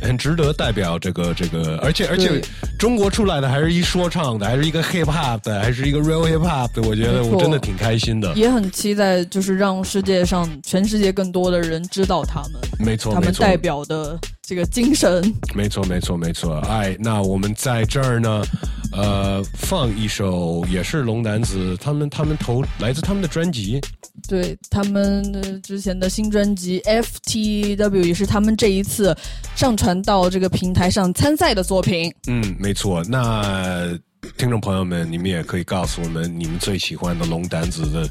[0.00, 2.42] 很值得代表这个这个，而且而且
[2.76, 8.32] 中国出来的还是一说唱的，还是一个 hip hop 的，还是一个 real hip hop 的，我觉得我真的挺开心的。
[8.34, 15.22] 也很期待，就是让世界上全世界更多的人知道他们，没错他们代表的这个精神。
[15.54, 16.56] 没错，没错，没错。
[16.68, 18.44] 哎，那我们在这儿呢，
[18.92, 23.80] 呃，放一首也是龙男子他们他们投来自他们的专辑，
[24.28, 29.16] 对他们的之前的新专辑 FTW 也是他们这一次
[29.54, 32.12] 上传到这个平台上参赛的作品。
[32.26, 33.02] 嗯，没错。
[33.04, 33.96] 那
[34.38, 38.08] 听众朋友们，你们也可以告诉我们你们最喜欢的龙胆子的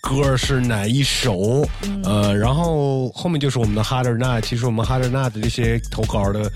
[0.00, 1.66] 歌是哪一首？
[2.04, 4.40] 呃，然后后面就是我们的 Harder Night。
[4.42, 6.50] 其实我们 Harder Night 的这些投稿的。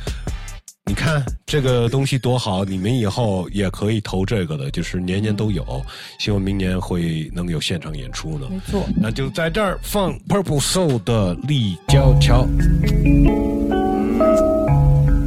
[0.89, 5.85] 你看这个东西多好，你们以后也可以投这个的，就是年年都有。
[6.21, 8.47] 希望明年会能有现场演出呢。
[8.49, 12.47] 没错，那就在这儿放 Purple Soul 的立交桥。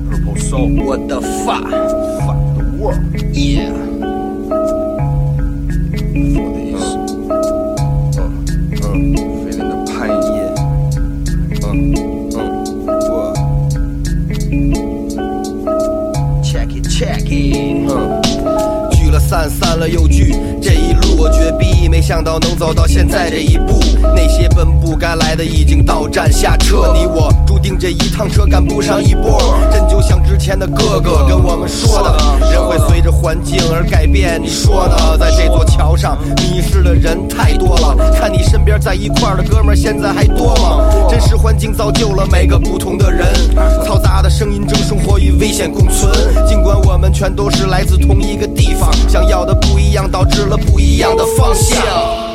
[0.09, 0.81] Purple Soul.
[0.85, 2.38] What the fuck?
[2.79, 3.01] World.
[3.33, 3.73] Yeah.
[6.33, 6.87] For these.
[8.15, 8.23] Uh,
[8.79, 8.95] uh,
[9.43, 10.55] feeling the pain, yeah.
[11.59, 11.75] Uh,
[12.39, 12.47] uh,
[13.09, 13.35] what?
[16.41, 17.91] Check it, check it.
[17.91, 18.21] Uh.
[18.91, 23.77] 聚了散，散了又聚，这一路我绝逼，没想到能走到现在这一步。
[24.15, 29.53] 那些本不该来的已经到站下车，你我注定这一趟车赶不上一波。
[29.71, 32.17] 真就像之前的哥哥跟我们说的，
[32.51, 34.41] 人会随着环境而改变。
[34.41, 35.15] 你说呢？
[35.19, 40.81] 在这座桥上迷失的人太多了，看你身边在一块儿的哥们儿现在还多吗？
[41.07, 43.27] 真实环境造就了每个不同的人，
[43.85, 46.11] 嘈杂的声音中生活与危险共存。
[46.47, 52.28] 尽管我们全都是来自同一个地方，想要的不一样，导致了不一样的方向。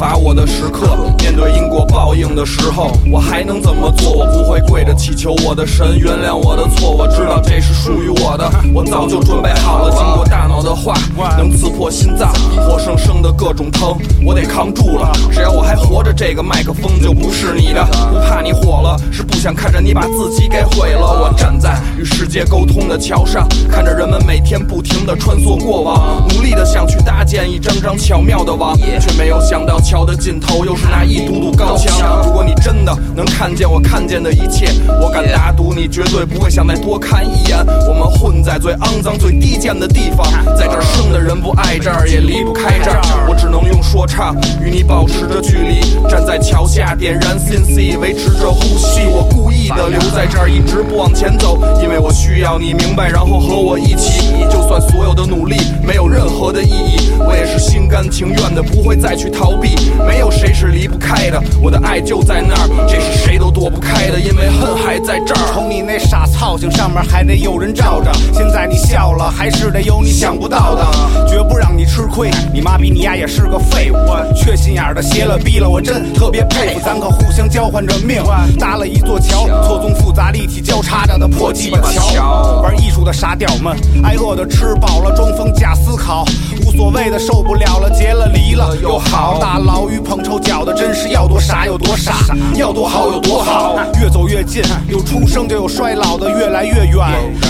[0.00, 4.10] 罚我的时刻，面对因果报应的时候，我还能怎么做？
[4.12, 9.90] 我不会跪着祈求我的神原谅我的错，我知道这是属于我的，我早就准备好了。
[9.90, 10.94] 经过大脑的话，
[11.36, 12.32] 能刺破心脏，
[12.66, 13.94] 活生生的各种疼，
[14.24, 15.12] 我得扛住了。
[15.30, 17.84] 只要我还活着，这个麦克风就不是你的。
[18.10, 21.20] 不怕你火了，是不想看着你把自己给毁了。
[21.20, 32.22] 我站在与世界沟通的桥上，看着人们每天不停的穿梭过往，努力的想去搭建一张张巧妙的网，却没有想到桥的尽头又是那一堵堵高墙。
[32.24, 34.68] 如果你真的能看见我看见的一切，
[35.02, 37.58] 我敢打赌你绝对不会想再多看一眼。
[37.88, 40.24] 我们混在最肮脏、最低贱的地方，
[40.56, 43.00] 在这儿生的人不爱这儿，也离不开这儿。
[43.28, 49.00] 我只能用说唱与你保持着距离，站在桥下点燃 CNC，维持着呼吸。
[49.10, 54.46] 我故意的留在这儿，一直不往前走，因为我需要你明白，然后和我一起。
[54.48, 59.79] 就算所有的努力没有任何的意义，我也是心甘情愿的，不会再去逃避。
[60.06, 65.54] 没有谁是离不开的，我的爱就在那儿，这是谁都躲不开的，因为恨还在这儿。
[65.54, 68.10] 瞅你那傻操性，上面还得有人罩着。
[68.32, 72.30] 现在你笑了，还是得有你想不到的，绝不让你吃亏。
[72.52, 73.96] 你妈逼你丫也是个废物，
[74.34, 76.80] 缺心眼儿的邪了逼了，我真特别佩服。
[76.84, 78.22] 咱可互相交换着命，
[78.58, 82.60] 搭了一座桥，错综复杂、立体交叉着的破鸡巴桥。
[82.62, 86.24] 玩艺术的傻屌们，挨饿的吃饱了，装疯假思考。
[86.60, 89.38] 无所谓的，受不了了，结了离了又好。
[89.40, 92.14] 大牢与捧臭脚的，真是要多傻有多傻，
[92.54, 93.76] 要多好有多好。
[94.00, 96.98] 越走越近，有出生就有衰老的，越来越远。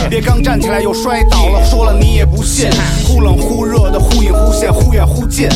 [0.08, 2.70] 别刚站起来又摔倒了，说了你也不信。
[3.06, 5.48] 忽冷忽热的，忽隐忽现，忽远忽近。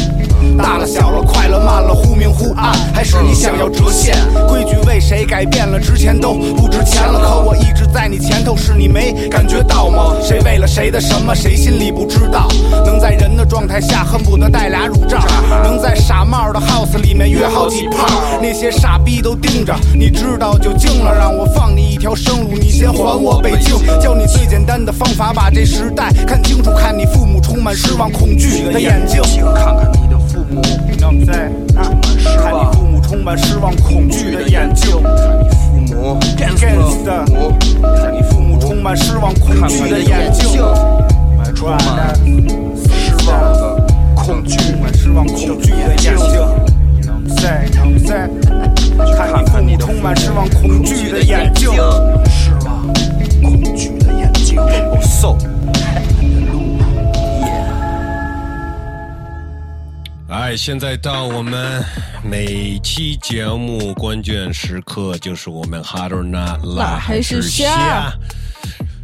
[0.57, 4.17] 大了小了，快了慢了，忽明忽暗，还是你想要折现？
[4.49, 5.79] 规矩为谁改变了？
[5.79, 10.15] 之前都不值钱了，可我一直在你前头，是你没感觉到吗？
[10.23, 12.49] 谁为了谁的什么，谁心里不知道？
[12.85, 15.19] 能在人的状态下恨不得戴俩乳罩，
[15.63, 18.07] 能在傻帽的 house 里面约好几炮，
[18.41, 21.15] 那些傻逼都盯着，你知道就惊了。
[21.15, 23.75] 让我放你一条生路，你先还我北京。
[24.01, 29.21] 教你最简单的方法，把这时代看清楚，看你父母充满失望恐惧的眼睛，
[29.55, 30.19] 看看你的
[32.43, 37.25] 看你父母充满失望恐惧的眼睛，看你父母 against 的，
[37.97, 42.17] 看你父母充满失望恐惧的眼睛，充满失望的
[44.15, 44.59] 恐惧，
[44.95, 46.27] 失望恐惧的眼睛，
[47.37, 47.67] 在
[48.07, 48.29] 在
[49.47, 51.71] 看你父母充满失望恐惧的眼睛，
[52.29, 52.85] 失望。
[53.43, 54.57] 恐惧的眼睛
[55.03, 55.37] ，so。
[60.29, 61.85] 哎，现在到我们
[62.23, 68.11] 每期节目关键时刻，就是我们哈德纳拉还是虾？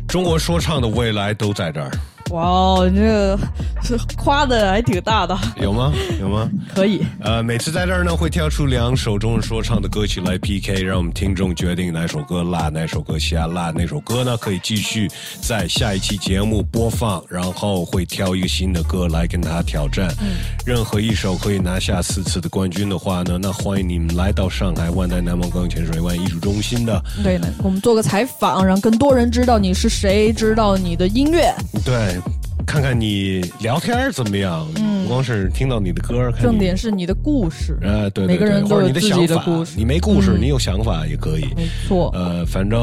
[0.09, 1.91] 中国说唱的未来都在这儿。
[2.31, 3.39] 哇哦，你这个
[3.83, 5.37] 是夸的还挺大的。
[5.61, 5.93] 有吗？
[6.21, 6.49] 有吗？
[6.75, 7.05] 可以。
[7.21, 13.49] 呃，每次在这儿呢，会挑出两首中文说唱的歌曲来 PK，让我们听众决定哪首歌辣，哪首歌下。
[13.49, 14.37] 辣哪首歌呢？
[14.37, 15.11] 可以继续
[15.41, 20.09] 在下一期节目播放，然后会挑一个新的歌来跟他挑战。
[20.21, 20.37] 嗯。
[20.65, 27.03] 任何一首可以拿下四次的冠军的话呢，那欢迎你们来到上海万代南方钢潜水湾艺术中心的。
[27.25, 31.53] 对，我们做个采访，让更多人知道你是谁，知道你的音乐。
[31.85, 32.20] 对。
[32.67, 34.67] 看看你聊天怎么样？
[34.77, 37.79] 嗯，不光是听到你的歌，重点是你的故事。
[37.83, 39.77] 呃，对，每个人都有自己的故事。
[39.77, 41.47] 你没故事，你有想法也可以。
[41.57, 42.11] 没错。
[42.15, 42.81] 呃，反正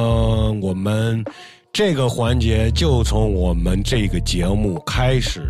[0.60, 1.24] 我们
[1.72, 5.42] 这个环节就从我们这个节目开始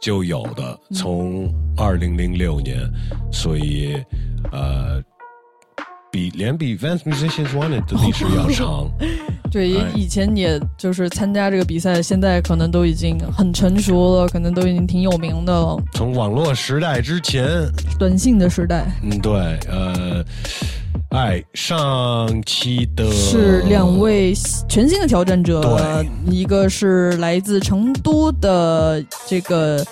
[0.00, 2.78] 就有的，从二零零六年，
[3.32, 3.96] 所以
[4.50, 5.02] 呃。
[6.14, 8.86] 比连比 Vans Musicians Wanted 的历史要长，
[9.52, 15.76] 对，以前也就是参加这个比赛，现在可能都已经很成熟了，可能都已经挺有名的了。
[15.92, 17.46] 从网络时代之前，
[17.98, 19.32] 短信的时代，嗯，对，
[19.70, 20.24] 呃，
[21.10, 24.32] 哎，上期的是两位
[24.66, 29.84] 全新的挑战者，一个是来自成都的这个。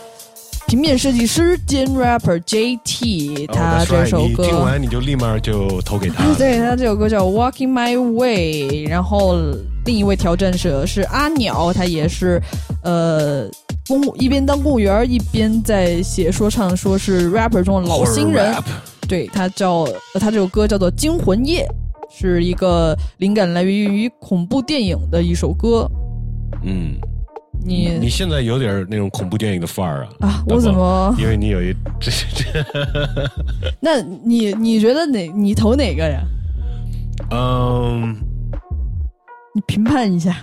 [0.71, 6.25] 平面设计师兼 rapper JT，他这首歌听完你就立马就投给他。
[6.39, 9.37] 对他这首歌叫 Walking My Way，然后
[9.85, 12.41] 另一位挑战者是阿鸟，他也是
[12.85, 13.51] 呃
[13.89, 18.55] 公一边当公务员一边在写说唱，说是 rapper 中的老新人。
[19.09, 19.85] 对他叫
[20.21, 21.69] 他这首歌叫做《惊魂夜》，
[22.17, 25.91] 是一个灵感来源于恐怖电影的一首歌。
[26.63, 26.95] 嗯。
[27.63, 30.29] 你你现在有点那种恐怖电影的范儿啊！
[30.29, 31.15] 啊，我怎么？
[31.19, 32.65] 因为你有一这这。
[33.81, 35.27] 那你你觉得哪？
[35.33, 36.23] 你投哪个呀？
[37.31, 38.17] 嗯，
[39.55, 40.37] 你评判一下。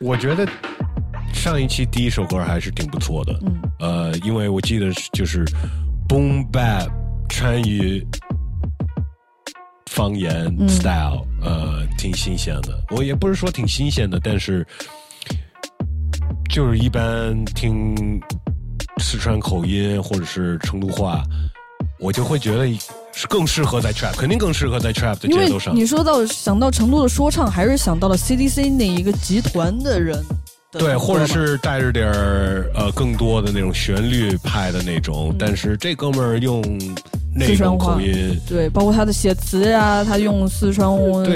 [0.00, 0.46] 我觉得
[1.32, 3.38] 上一期第一首歌还是挺不错的。
[3.42, 3.60] 嗯。
[3.80, 5.44] 呃，因为我记得就是
[6.08, 6.88] Boom Bap
[7.28, 8.06] 参与
[9.90, 12.80] 方言 style，呃，挺新鲜的。
[12.90, 14.64] 我也不是说挺新鲜的，但是。
[16.50, 18.20] 就是一般听
[18.98, 21.22] 四川口音或者是成都话，
[21.98, 22.66] 我就会觉得
[23.12, 25.74] 是更适合在 trap，肯定更适合在 trap 的节奏上。
[25.74, 30.22] 你说到想到成都的说唱，还是想到了 CDC 那一个集团的人。
[30.76, 36.60] 对，或者是带着点儿呃更多的那种旋律派的那种，但是这哥们儿用
[37.34, 40.90] 那种口音，对，包括他的写词呀，他用四川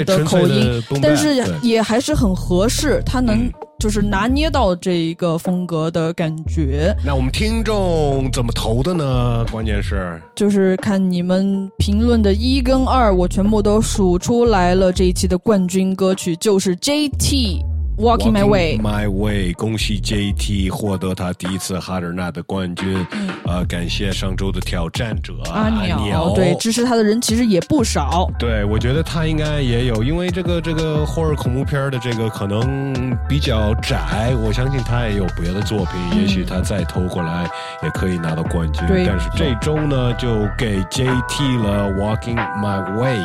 [0.05, 3.51] 的口音，但是也还是很合适，他能。
[3.79, 6.93] 就是拿捏到这一个风格的感觉。
[7.01, 9.45] 那我们听众怎么投的呢？
[9.49, 14.91] 关键是就是看你们评论的一跟二，我全部都数出来了。
[14.91, 17.61] 这一期的冠军歌曲就是 JT。
[17.99, 23.05] Walking my way, my way，恭喜 JT 获得他第一次哈德纳的冠军。
[23.45, 28.31] 呃，感谢上周的挑战者阿鸟，对支持他的人其实也不少。
[28.39, 37.49] 对，我觉得他应该也有，因为这个这个或者恐怖片的这个可能比较窄，我相信他也有别的作品，也许他再投过来
[37.83, 38.81] 也可以拿到冠军。
[39.05, 43.19] 但是这周呢，就给 JT 了 Walking my way。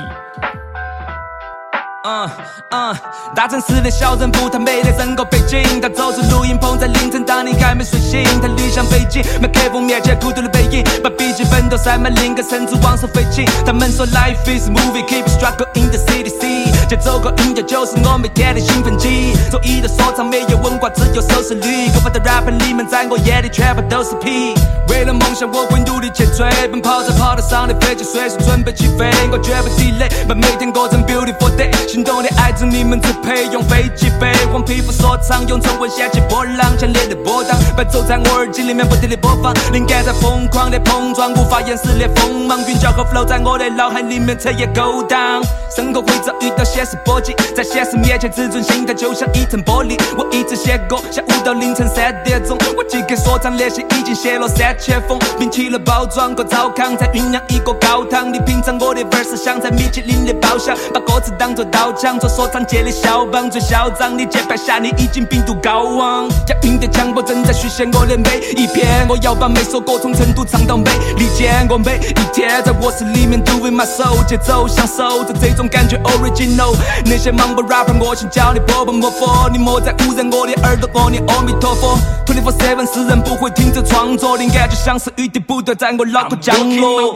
[2.07, 2.29] 嗯
[2.71, 2.95] 嗯，
[3.35, 13.47] 大城市的小人物，他没得整个背景，他走出录音棚，在凌晨当你还没睡醒，他理想背景，麦克风面前孤独的背影，把笔记本都塞满灵感，甚至往上飞起。
[13.65, 19.33] 他们说 life is movie，keep struggle in the city C 节奏和音乐就是我每天的兴奋剂。
[19.51, 24.53] 周一的说唱没有文化，只有收视率，可怕的 rapper 你们在我眼里全部都是屁。
[24.89, 31.71] 为了梦想，我会努力去追，奔跑在跑道上的飞机，随时准备起飞，我绝不 delay，把每天过成 beautiful day。
[31.95, 45.41] 心动的爱着你们只配用飞机飞，黄皮肤所长，用中文掀起波浪，强烈的波荡，伴奏在我耳机里面不停的播放，灵感在疯狂的碰撞，无法掩饰的锋芒，韵脚和 flow 在我的脑海里面彻夜勾当。
[45.77, 49.97] 生活会遭遇到现实波及，在现实面前，自尊心它就像一层玻璃。
[50.19, 58.33] 我一直写歌，下午到凌晨三点钟，我即刻说唱练习已经写了三千封，摒弃了包装和糟糠，在酝酿一个高汤。
[58.33, 64.17] 你品尝我的 verse，像在米其林的包厢，把歌词当作刀枪，做说唱界的肖邦最嚣张。
[64.17, 69.07] 的键盘侠，你已经病毒高昂，押韵的强迫正在续写我的每一篇。
[69.09, 76.75] 我要把每首歌从成都唱到美利坚，我每一天在卧室里面 doing my soul，节奏享受着这种感觉 original。
[77.05, 81.99] 那些 mumble rapper，我想教你波波摩佛，你莫再污染我的耳朵，阿弥阿弥陀佛。
[82.27, 87.15] twenty four seven，诗人不会停止创作，灵感就像是雨滴不断在我脑壳降落。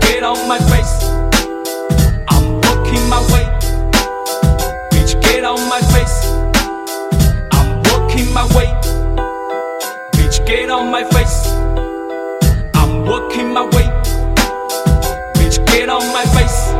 [0.00, 1.03] Get on my face.
[10.73, 11.47] on my face.
[12.73, 13.85] I'm walking my way.
[15.35, 16.73] Bitch, get on my face.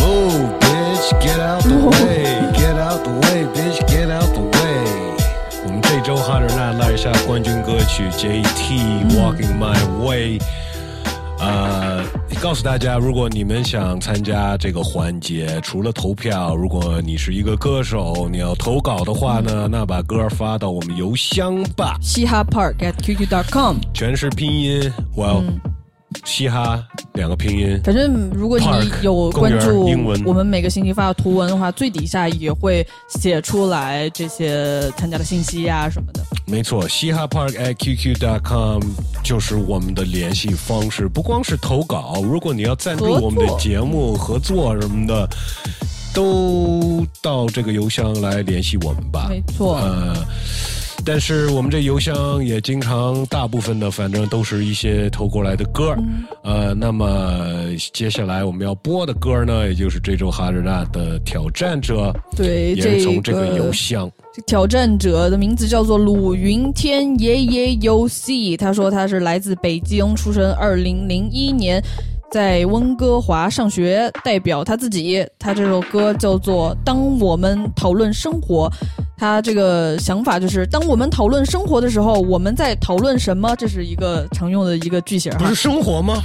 [0.00, 2.24] Move, bitch, get out the way,
[2.56, 5.14] get out the way, bitch, get out the way。
[5.64, 10.38] 我们这周哈尔纳拉一下冠军歌曲 JT Walking My Way。
[11.39, 12.03] 呃，
[12.41, 25.43] 告诉大家，如果你们想参加这个环节，除了投票，如果你是一个歌手，你要投稿的话呢，那把歌发到我们邮箱吧，嘻哈 park at qq.com，全是拼音，well，、
[26.23, 26.81] 嘻哈
[27.13, 28.65] 两个拼音，反正如果你
[29.01, 36.21] 有关注英文我们每个星期发的图文的话，最底下也会写出来这些参加的信息呀、什么的。
[36.45, 38.81] 没错，嘻哈 park at qq.com
[39.21, 41.07] 就是我们的联系方式。
[41.09, 45.29] 不光是投稿，如果你要赞助我们的节目、合作什么的，
[46.13, 49.27] 都到这个邮箱来联系我们吧。
[49.29, 50.15] 没错呃，
[51.05, 55.95] 但是我们这邮箱也经常，大部分的反正都是一些投过来的歌。
[55.97, 57.45] 嗯呃，那么
[57.93, 64.09] 接下来我们要播的歌呢，也就是这周哈日娜的挑战者，对，也是从这这个邮箱。
[64.33, 71.83] 这挑战者的名字叫做鲁云天爷爷游戏他说他是来自北京，出生二零零一年，
[72.31, 74.11] 在温哥华上学。
[74.23, 78.69] 代表他自己，他这首歌叫做《当我们讨论生活》。
[79.17, 83.55] 他这个想法就是，当我们讨论生活的时候，我们在讨论什么？
[83.55, 85.55] 这是一个常用的一个句型不是。
[85.55, 86.15] 生活吗？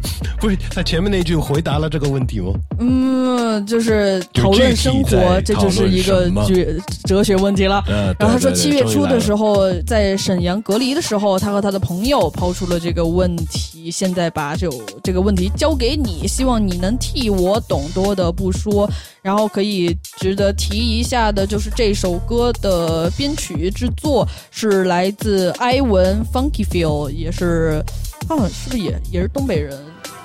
[0.40, 2.52] 不是，他前面那句回答了这个问题吗？
[2.78, 7.82] 嗯，就是讨论生活，这就是一个哲哲学问题了。
[7.86, 13.90] 呃然后他说，七月初的时候，在沈阳隔离的时候，他和他的朋友抛出了这个问题。
[13.90, 14.68] 现在把这
[15.02, 18.88] 这个问题交给你，希望你能替我懂，多的不说。
[19.22, 27.84] 然后可以值得提一下的，就是这首歌的编曲制作是来自埃文 Funky Feel，也是，
[28.28, 29.76] 啊，是不是也也是东北人？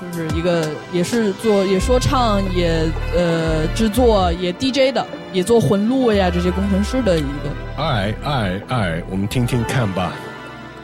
[0.01, 2.85] 就是一个也是做也说唱也
[3.15, 7.81] 呃制作也 DJ 的，也做混录呀这些工程师的一个。
[7.81, 10.13] 爱爱爱，我们听听看吧。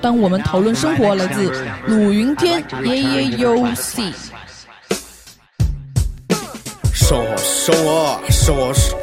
[0.01, 1.51] 当我们讨论生活，来自
[1.87, 4.03] 鲁云天 Y Y U C。
[7.11, 8.95] 生活，生活，生活是。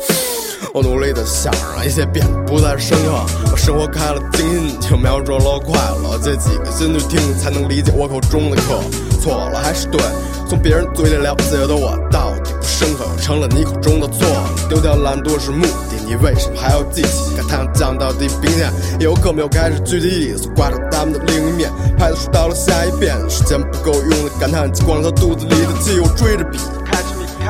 [0.72, 6.18] 我努力的想让一切变得不再深刻，我生活开了金，就瞄准了快乐。
[6.24, 8.80] 这几个心去听，才能理解我口中的课。
[9.20, 10.01] 错了还是对？
[10.48, 14.26] 从别人嘴里了解的我，到底不深刻，成了你口中的错。
[14.70, 17.36] 丢掉懒惰是目的，你为什么还要记起？
[17.36, 21.70] 看太阳降到地平线，也有课没有开始具体意思，挂着他们的另一面。
[21.98, 26.59] 拍子数到了下一遍，时间不够用的感叹，激光了他肚子里的气，我追着笔。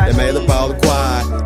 [0.07, 0.89] 也没得跑得快，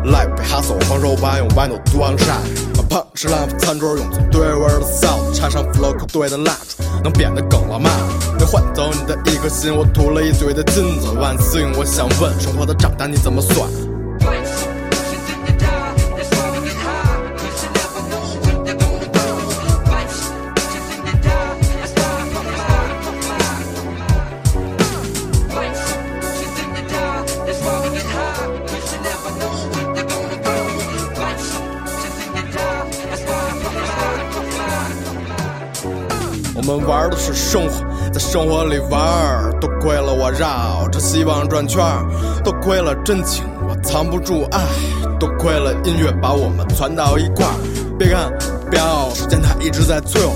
[0.05, 2.33] 来被哈手防守板用豌豆断晒，
[2.75, 7.91] 把胖吃烂饭餐桌用最对味儿的臊子插上 flow 口对的蜡烛，能变得更浪漫。
[8.39, 11.11] 为换走你的一颗心，我吐了一嘴的金子。
[11.11, 13.69] 万幸，我想问，生活的账单你怎么算？
[37.53, 42.03] 生活，在生活里玩儿，多亏了我绕着希望转圈儿，
[42.43, 44.59] 多亏了真情我藏不住爱，
[45.19, 47.53] 多亏了音乐把我们攒到一块儿。
[47.99, 48.33] 别看
[48.71, 50.33] 表，时间它一直在催我，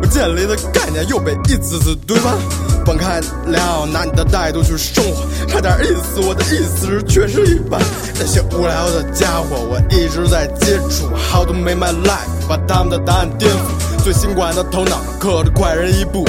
[0.00, 2.38] 我建立的概念又被一次次推翻。
[2.86, 6.20] 放开聊，拿你的态度去生活，差点意思。
[6.20, 7.80] 我的意思是，确实一般。
[8.14, 11.08] 那些无聊的家伙，我一直在接触。
[11.16, 14.04] How to make my life，把他们的答案颠覆。
[14.04, 16.24] 最新款的头脑刻着快人一步。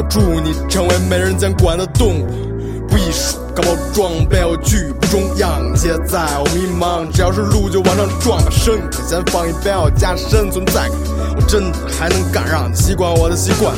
[0.00, 2.26] 我祝你成为没人监管的动物。
[2.88, 5.60] 不艺术，高包装别有剧不中样。
[5.76, 8.42] 现在我迷茫，只要是路就往上撞。
[8.42, 10.92] 把身子先放一边，我加深存在感。
[11.36, 13.76] 我真的还能干让你习惯我的习惯。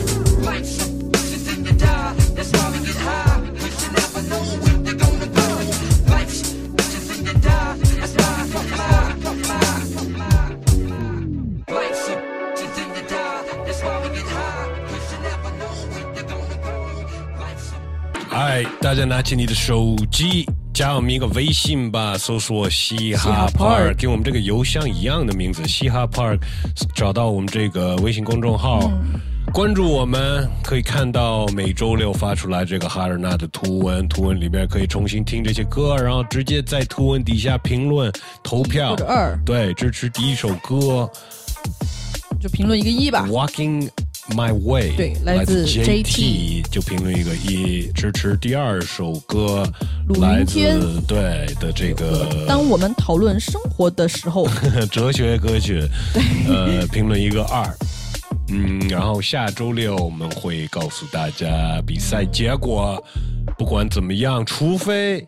[18.82, 20.44] 大家拿起你的手机，
[20.74, 26.40] 加我们一个微信吧，搜索“嘻哈 Park”，跟我们这个邮箱一样的名字“嘻哈 Park”，
[26.92, 28.90] 找到我们这个微信公众号，
[29.52, 41.08] 关注我们，可以看到每周六发出来这个哈尔纳的图文，图文里边可以重新听这些歌，然后直接在图文底下评论投票，或者二，对，支持第一首歌，
[42.40, 43.24] 就评论一个一吧。
[43.30, 43.88] Walking
[44.30, 49.66] My Way，对来来自 JT，就评论一个一，支持第二首歌，
[50.08, 54.46] 鲁来自云天对的这个当我们讨论生活的时候，
[54.92, 55.82] 哲学歌曲，
[56.48, 57.68] 呃，评论一个二。
[58.48, 63.02] 嗯，然后下周六我们会告诉大家比赛结果。
[63.58, 65.26] 不管怎么样，除非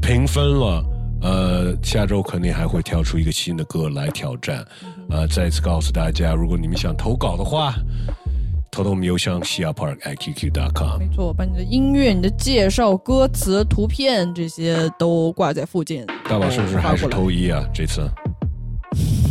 [0.00, 0.82] 平分了，
[1.26, 4.64] 呃，下周肯定还会挑出一个新的歌来挑战。
[5.10, 7.74] 呃，再次告诉大家，如果你们想投稿的话，
[8.70, 10.98] 投到我们邮箱西亚 park at qq.com。
[11.00, 16.06] 没错，把你的音乐、你的介绍、歌词、图片这些都挂在附近。
[16.28, 17.60] 大宝是不是还是投一啊？
[17.74, 18.08] 这次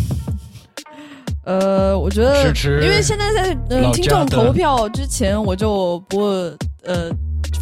[1.45, 2.51] 呃，我觉得
[2.81, 6.23] 因为现在在呃听众投票之前，我就不
[6.83, 7.09] 呃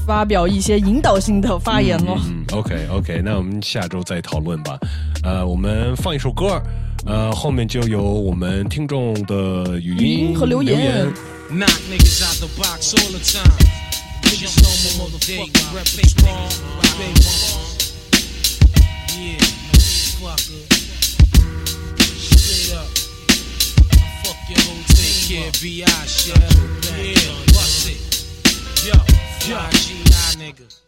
[0.05, 2.15] 发表一些引导性的发言了。
[2.25, 4.77] 嗯，OK OK，那我们下周再讨论吧。
[5.23, 6.61] 呃，我们放一首歌，
[7.05, 11.07] 呃，后面就有我们听众的语音语音和留言。
[11.51, 12.41] Knock niggas out
[29.47, 30.39] the box all the time.
[30.39, 30.82] Niggas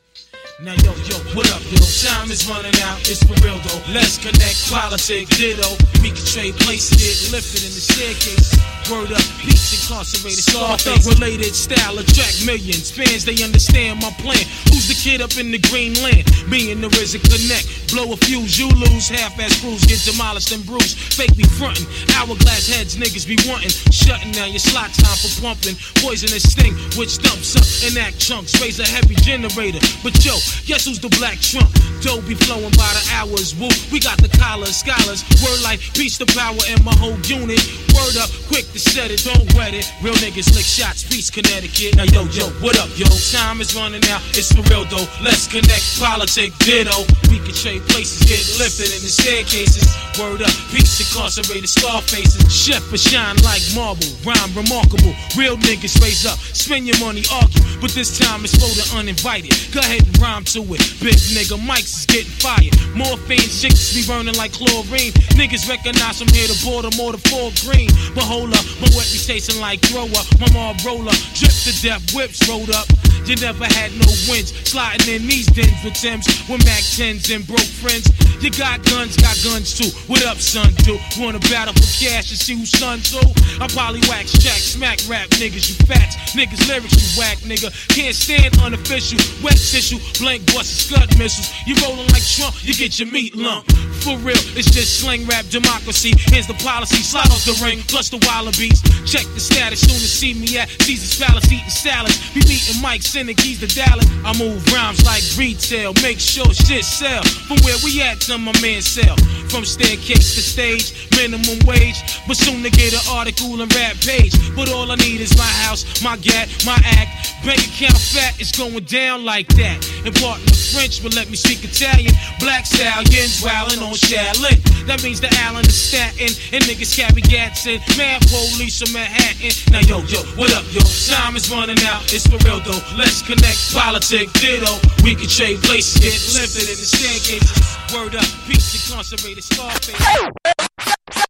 [0.61, 1.83] Now yo, yo, what up, yo?
[1.99, 3.91] Time is running out, it's for real though.
[3.91, 5.67] Let's connect, politics, ditto.
[5.99, 8.55] We can trade places, get lifted in the staircase.
[8.87, 11.11] Word up, peace incarcerated, Scarface.
[11.11, 12.87] Related style attract millions.
[12.87, 14.39] Fans, they understand my plan.
[14.71, 16.23] Who's the kid up in the green land?
[16.47, 17.91] Me and the RZA connect.
[17.91, 19.09] Blow a fuse, you lose.
[19.09, 20.95] Half-ass crews get demolished and bruised.
[21.17, 21.83] Fake be frontin'.
[22.15, 23.73] Hourglass heads, niggas be wantin'.
[23.91, 25.75] Shutting down your slot time for pumping.
[25.99, 28.53] Poisonous sting, which dumps up and act chunks.
[28.61, 29.81] Raise a heavy generator.
[30.05, 31.69] But yo, guess who's the black trump?
[32.01, 33.55] Dough be flowing by the hours.
[33.55, 35.23] Woo, we got the collars, scholars.
[35.41, 37.61] Word like peace to power and my whole unit.
[37.95, 39.87] Word up, quick to set it, don't wet it.
[40.03, 41.95] Real niggas lick shots, peace Connecticut.
[41.95, 43.07] Now yo, yo, what up, yo?
[43.31, 45.07] Time is running out, it's for real though.
[45.23, 47.07] Let's connect, politic, ditto.
[47.31, 49.87] We can trade places, get lifted in the staircases.
[50.19, 52.43] Word up, peace incarcerated, scar faces.
[52.51, 55.15] Chef for shine like marble, rhyme remarkable.
[55.39, 57.63] Real niggas raise up, spend your money, argue.
[57.79, 59.55] But this time it's for the uninvited.
[59.71, 60.83] Go ahead and rhyme to it.
[60.99, 62.75] Big nigga, mics is getting fired.
[62.91, 65.13] Morphine chicks be burning like chlorine.
[65.39, 67.89] Niggas recognize from here to Baltimore to Fort Green.
[68.13, 70.23] But hold up, my wet be tasting like thrower.
[70.39, 72.87] My mom roller, drip to death, whips rolled up.
[73.25, 74.53] You never had no wins.
[74.69, 78.05] Sliding in these dens with Tims, with Mac 10s and broke friends.
[78.37, 79.89] You got guns, got guns too.
[80.05, 80.69] What up, son?
[80.85, 83.25] Do wanna battle for cash and see who's son too?
[83.57, 86.15] I probably wax jack, smack rap niggas, you fats.
[86.37, 87.73] Niggas lyrics, you whack nigga.
[87.89, 89.17] Can't stand unofficial.
[89.41, 91.53] Wet tissue, blank busts, scud missiles.
[91.67, 93.69] You rolling like Trump, you get your meat lump.
[94.01, 96.13] For real, it's just slang rap democracy.
[96.17, 98.81] Here's the policy, slide off the ring, plus the wallabies.
[99.05, 102.17] Check the status, soon to see me at Caesar's Palace eating salads.
[102.33, 104.09] Be meeting Mike, sending keys to Dallas.
[104.25, 107.21] I move rhymes like retail, make sure shit sell.
[107.45, 109.15] From where we at to my man sell.
[109.53, 112.01] From staircase to stage, minimum wage.
[112.27, 114.33] But soon to get an article and rap page.
[114.55, 117.45] But all I need is my house, my gat, my act.
[117.45, 119.77] Bank account fat, it's going down like that.
[120.05, 122.11] And partner French, but let me speak Italian.
[122.39, 124.59] Black stallions wildin' on Shaolin.
[124.87, 127.79] That means the Allen is statin, and niggas carry gats in.
[127.97, 129.55] Man, police from Manhattan.
[129.71, 130.83] Now, yo, yo, what up, yo?
[131.07, 132.03] Time is running out.
[132.11, 132.83] It's for real, though.
[132.99, 133.73] Let's connect.
[133.73, 134.75] politics, ditto.
[135.03, 136.03] We can trade places.
[136.03, 137.55] Get lifted in the staircases.
[137.95, 138.27] Word up.
[138.45, 141.24] Peace incarcerated Scarface.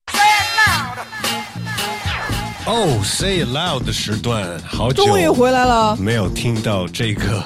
[2.68, 5.96] 哦、s a y It Loud 的时段，好久终于回来了。
[5.98, 7.44] 没有听到这个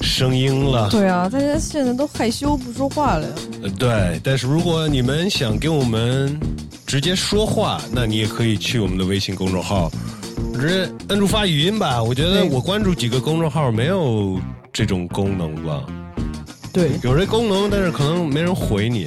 [0.00, 0.90] 声音了。
[0.90, 3.28] 对啊，大家现在都害羞不说话了。
[3.62, 6.36] 呃对，但是如果你们想跟我们
[6.84, 9.88] 直接说话，那你也可以去我们的微信公众号，
[10.54, 12.02] 直接摁住发语音吧。
[12.02, 14.40] 我觉得我关注几个公众号没有
[14.72, 15.84] 这种功能吧，
[16.72, 19.06] 对，有这功能，但是可能没人回你。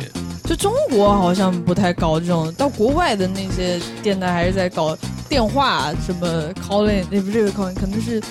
[0.52, 4.98] 就中国好像不太搞这种，到国外的那些电台还是在搞
[5.30, 8.22] 电话，什么 calling，那不是这个 calling，可能是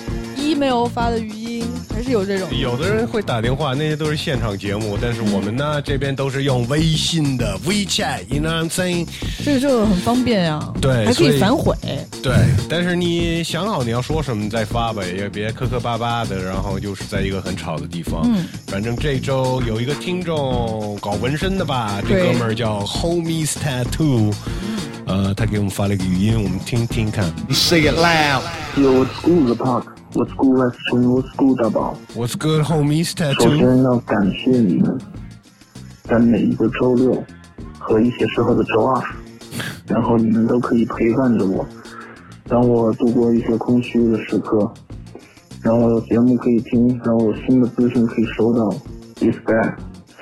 [0.41, 2.47] email 发的语音，还是有这种。
[2.57, 9.07] 有的人会打电话，那些都是现场节目，但是我们呢这边都是用微信的 WeChat，you know what I'm saying？
[9.45, 11.75] 这个就很方便呀，对，还可以反悔。
[12.23, 12.33] 对，
[12.69, 18.21] 但是你想好你要说什么再发吧，也别磕磕巴巴的，然后就是在一个很吵的地方。
[18.25, 24.33] 嗯，反正这周有一个听众搞纹身的吧，这哥们儿叫 Homies Tattoo，
[25.05, 27.25] 呃，他给我们发了一个语音，我们听听看。
[27.51, 28.41] Say it loud.
[28.77, 30.00] Yo, good, the park?
[30.13, 30.77] What's good, West?
[30.91, 33.55] What's good, 大宝 What's good, Homies 首？
[33.55, 34.99] 先要感谢你们，
[36.03, 37.23] 在每一个周六
[37.79, 39.01] 和一些时候的周二，
[39.87, 41.65] 然后你们都可以陪伴着我，
[42.49, 44.69] 让我度过一些空虚的时刻，
[45.61, 48.69] 让我有节目可以听，让我有新的资讯可以收到。
[49.21, 49.75] Is that?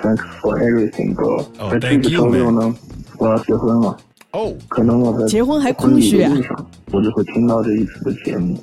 [0.03, 1.43] Thanks for everything, bro.
[1.57, 2.75] 哦在这个周六呢，
[3.17, 3.97] 我要结婚了。
[4.33, 8.55] 哦，可能我在结婚还空虚啊婚礼的路上，我就会听到这一次的节目。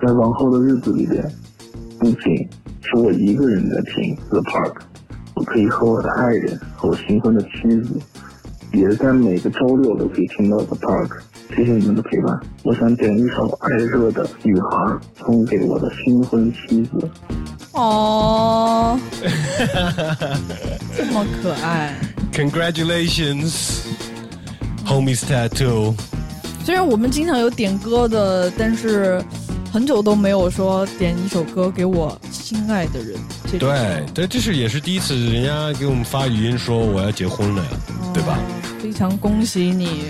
[0.00, 1.22] 在往后的日子里边，
[1.98, 2.48] 不仅
[2.82, 4.74] 是我一个人在听 The Park，
[5.34, 7.48] 我可以和我的爱人和我新婚的妻
[7.82, 8.00] 子，
[8.72, 11.10] 也在每个周六都可以听到 The Park。
[11.54, 12.40] 谢谢你们的陪伴。
[12.62, 14.68] 我想点一首《爱热的女孩》
[15.18, 17.10] 送给我的新婚妻子。
[17.72, 18.98] 哦，
[20.96, 21.98] 这么可爱。
[22.32, 23.80] Congratulations,
[24.86, 25.94] Homies Tattoo。
[26.64, 29.20] 虽然我们经常有点歌的，但是
[29.72, 33.16] 很久都没有说点一首歌给我心爱的人。
[33.58, 37.70] 对，对，这是也是第一次，人家给我们发语音说我要结婚了呀，
[38.12, 38.38] 对吧？
[38.82, 40.06] 非常恭喜你。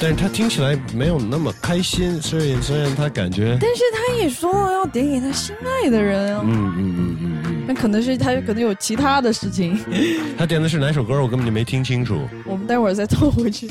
[0.00, 7.33] 但是他听起来没有那么开心，虽然虽然他感觉，但是他也说了要点给他心爱的人啊，嗯嗯嗯嗯嗯，
[7.74, 9.76] 那可能是他可能有其他的事情，
[10.38, 11.20] 他点的是哪首歌？
[11.20, 12.20] 我根本就没听清楚。
[12.46, 13.68] 我们待会儿再凑回去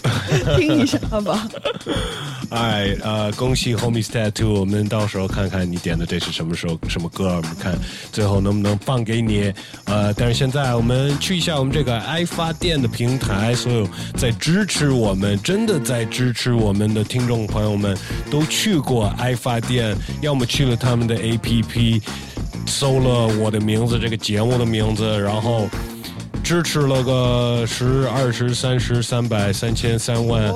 [0.58, 1.48] 听一下吧。
[2.52, 7.76] 哎，呃，恭喜 Homies Tattoo，我们到时候看看你点的这是什么时候什么歌，我们看
[8.12, 9.52] 最后能不能放给你。
[9.86, 17.98] 呃，但是现在我们去一下我们这个爱发电的平台，所有在支持我们，真的在支持我们的听众朋友们，
[18.30, 22.02] 都去过爱发电，要么去了他们的 APP，
[22.66, 25.68] 搜了我的名字这个节目的名字，然后。
[26.44, 30.54] 支持了个十、二十、三十、三百、三千、三万，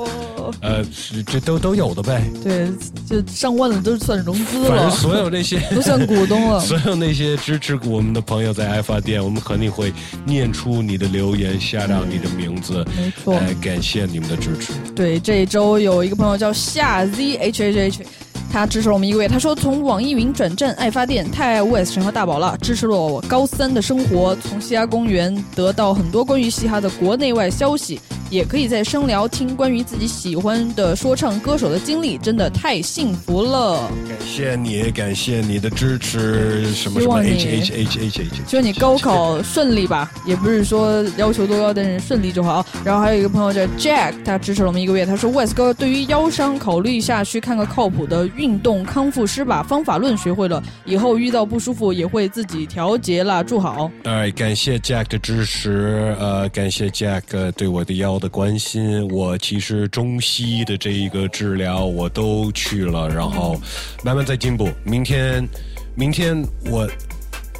[0.60, 2.22] 呃，是这都都有的呗。
[2.44, 2.68] 对，
[3.08, 6.60] 就上万的都算融资了，反正所有那些 都算股东了。
[6.60, 9.90] 所有那些支持我们的朋友在爱发电，我们肯定会
[10.26, 14.74] 念出你的留言，下到你的名字，没错来，感谢你们的支持。
[14.94, 18.06] 对，这一周有一个朋友叫夏 Z H H H。
[18.50, 19.28] 他支持了我们一个月。
[19.28, 24.36] 他说：“从网易云转战爱发电，太爱 OS 神和大宝了，支持了我高三的生活。
[24.36, 28.00] 从嘻哈公园得到很多关于嘻哈的国内外消息，
[28.30, 33.90] 也可以在声聊听关于自己喜欢的说唱歌手的经历，真的太幸福了。
[34.08, 36.72] 感谢你，感谢你的支持。
[36.72, 42.64] 什么什么希望你 H H H H H，希望你高考顺利吧，也不是说要求多高，但是顺利就好。
[42.84, 45.06] 然后还有一个朋友叫 Jack，他支持了我们一个月。
[45.06, 49.62] 他说：“West 哥，对于腰伤，考虑一下去看个靠谱的运动康复师吧。
[49.62, 53.42] 方法论学会了，以后遇到不舒服也会自己调节啦。
[53.42, 53.90] 祝好。
[54.04, 59.06] 哎，感谢 Jack 的支持，呃，感谢 Jack 呃对我的腰的关心。
[59.10, 63.60] 我其实中西的这一个治疗我都去了，然后
[64.02, 64.68] 慢慢在进步。
[64.84, 65.46] 明天，
[65.94, 66.88] 明天我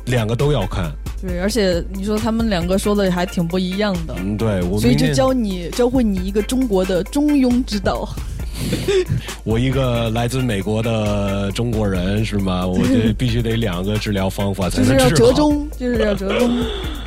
[0.06, 0.92] 两个都要看。
[1.20, 8.08] 对，而且你说他们两个说的还挺不一样的，嗯，对我所以就教你教会你一个中国的中庸之道。
[9.44, 12.66] 我一个来自美国的中国人是吗？
[12.66, 15.14] 我这必须得两个治疗方法才就是要能。
[15.14, 16.50] 折中，就是要折中。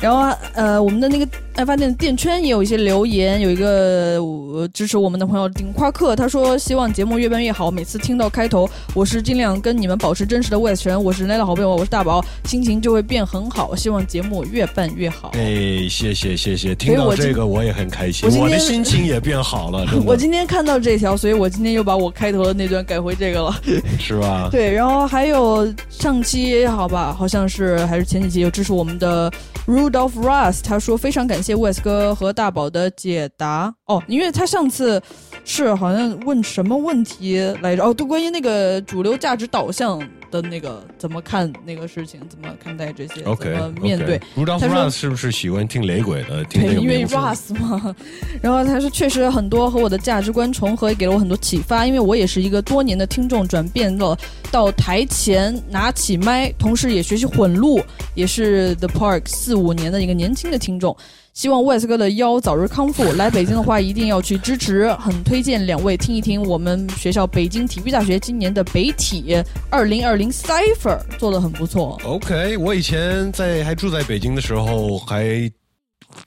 [0.00, 7.70] 然后呃，我们的那个爱发电的电圈也有一些留言，有一个、呃支持我们的朋友顶夸克，他说希望节目越办越好。
[7.70, 13.76] 每次听到开头，我是尽量跟你们保持真实的 West 人，我是人类的好朋友，我是大宝，心情就会变很好。
[13.76, 15.30] 希望节目越办越好。
[15.34, 23.60] 哎，谢谢谢谢，听到这个我也很开心，我的心情也变好了，我今天看到这条，所以我今天又把我开头的那段改回这个了。
[23.98, 24.48] 是吧？
[24.52, 29.30] 对，然后还有上期好吧，好像是还是前几期有支持我们的
[29.66, 35.02] Rudolph Russ，他说非常感谢 Wes 哥和大宝的解答哦，因为他上次
[35.44, 39.98] 是好像问什么问题来着哦，对，关于那个主流价值导向
[40.30, 44.20] 的那个怎么看那个事情，怎么看待这些怎么面对
[44.58, 46.44] 他说是不是喜欢听雷鬼的？
[46.44, 47.94] 听对，这个因为 Russ 嘛，
[48.40, 51.86] 然后他说确实很多和我的价值观重合，也给了我很多启发。
[51.86, 54.16] 因为我也是一个多年的听众，转变了
[54.50, 57.80] 到台前拿起麦，同时也学习混录，
[58.14, 60.96] 也是 The Park 四五年的一个年轻的听众。
[61.34, 63.10] 希望 Wes 哥的腰早日康复。
[63.12, 71.98] 来北京的话，一定要去支持，很推荐两位听一听我们学校北京体育大学今年的北体二零二零 Cipher 做的很不错。
[72.04, 75.50] OK，我以前在还住在北京的时候，还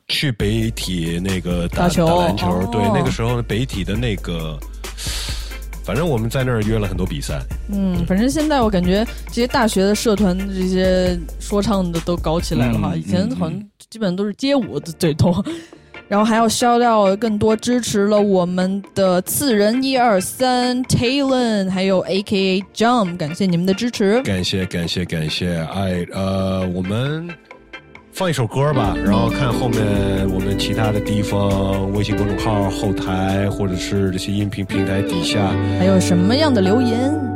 [0.08, 2.48] 去北体那个打球打球篮球。
[2.48, 4.60] 哦对，那个时候北体的那个，
[5.84, 7.40] 反正我们在那儿约了很多比赛。
[7.70, 15.44] 嗯，反正现在我感觉这些大学的社团这些说唱的都搞起来了哈，嗯以前好像基本都是街舞的最多。
[16.08, 24.22] 然后还要消掉更多支持了我们的次人一二三 Talon，还有 A K A Jump，感谢你们的支持。
[24.22, 25.58] 感谢感谢感谢！
[25.74, 27.28] 哎，呃，我们
[28.12, 29.82] 放一首歌吧，然后看后面
[30.32, 35.48] 我们其他的地方，微信公众号后台或者是这些音频平台底下，
[35.80, 37.35] 还有什么样的留言？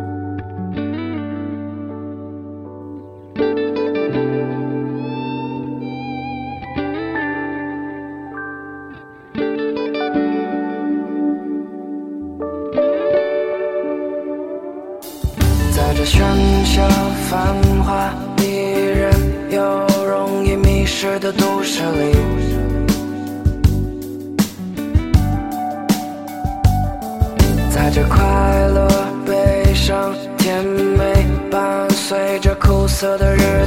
[32.99, 33.58] 色的人。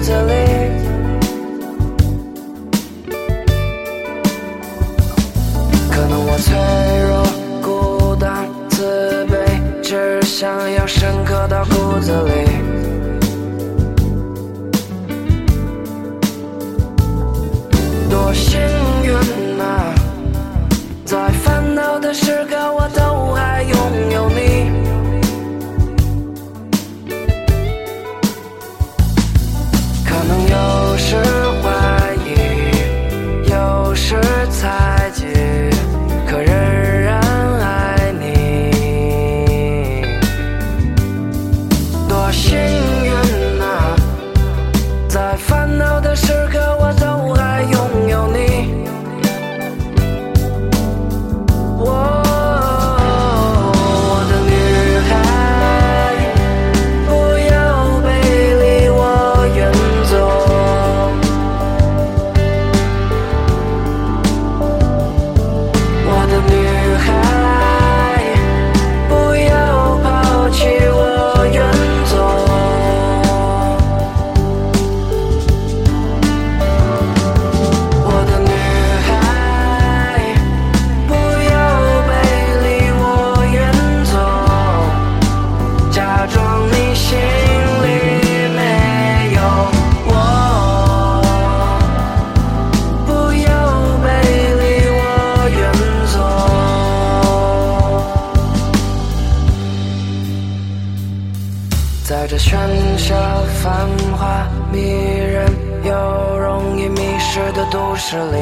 [108.12, 108.36] 的都市里。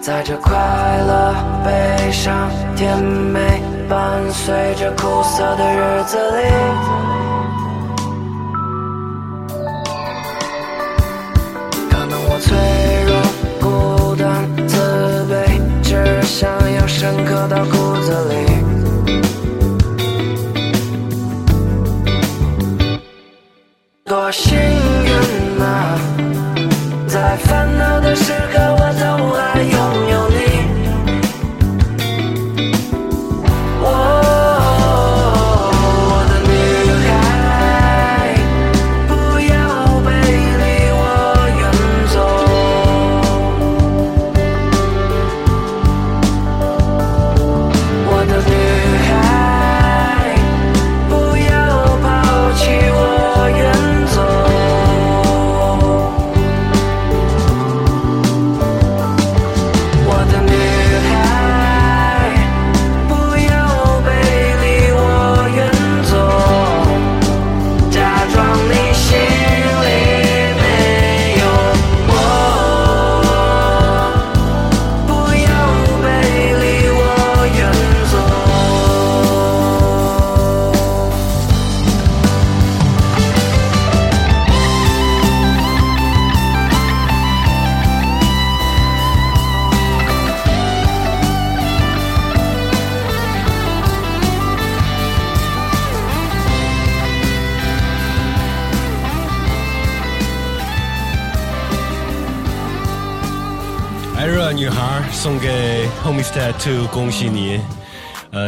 [0.00, 0.52] 在这快
[1.06, 1.34] 乐、
[1.64, 6.42] 悲伤、甜美伴随着苦涩的日子里，
[11.88, 12.56] 可能我脆
[13.06, 13.12] 弱、
[13.60, 14.76] 孤单、自
[15.30, 17.64] 卑，只想要深刻到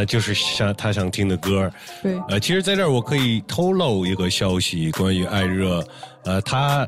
[0.05, 1.71] 呃，就是想他想听的歌。
[2.03, 2.15] 对。
[2.29, 5.83] 呃，其实在这儿我可以透露一个消息，关于艾热，
[6.23, 6.87] 呃，他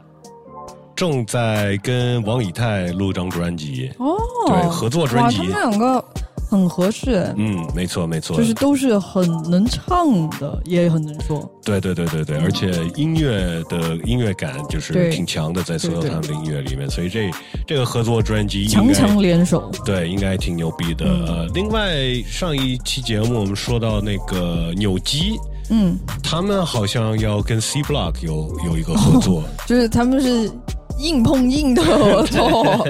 [0.95, 3.91] 正在跟王以太录张专辑。
[3.97, 4.15] 哦。
[4.47, 5.39] 对，合作专辑。
[5.39, 6.05] 哇，他们两个
[6.49, 7.33] 很合适。
[7.37, 8.35] 嗯，没错没错。
[8.37, 11.49] 就是都是很能唱的，也很能说。
[11.63, 17.29] 对对对对对，而且音乐的音乐感就是挺强的，在所有他们的音乐里面，所以这
[17.65, 19.69] 这个合作专辑强强联手。
[19.85, 21.05] 对，应该挺牛逼的。
[21.05, 21.91] 嗯呃，另外
[22.25, 25.37] 上一期节目我们说到那个扭机，
[25.69, 29.43] 嗯，他们好像要跟 C Block 有有一个合作。
[29.65, 30.49] 就是他们是
[30.97, 32.85] 硬碰硬的，我操！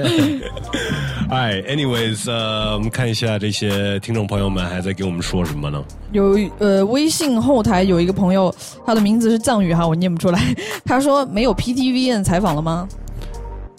[1.30, 5.84] 哎，anyways，呃，我们看一下这些听众朋友们还在给我们说什么呢？
[6.12, 8.54] 有呃，微信后台有一个朋友，
[8.86, 10.40] 他的名字是藏语哈，我念不出来。
[10.86, 12.88] 他说没有 PTVN 采访了吗？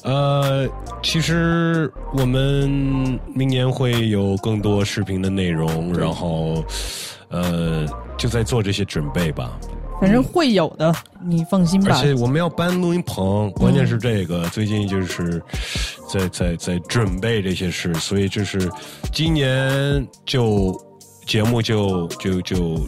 [0.03, 0.67] 呃，
[1.01, 6.63] 其实我们明年会有更多视频的内容，然后
[7.29, 7.85] 呃，
[8.15, 9.59] 就在做这些准备吧。
[9.99, 10.93] 反正会有的，
[11.23, 11.97] 你放心吧。
[11.97, 15.41] 而且我们要搬录音棚，关键是这个，最近就是
[16.07, 18.71] 在在在准备这些事，所以就是
[19.11, 20.73] 今年就
[21.25, 22.79] 节目就就就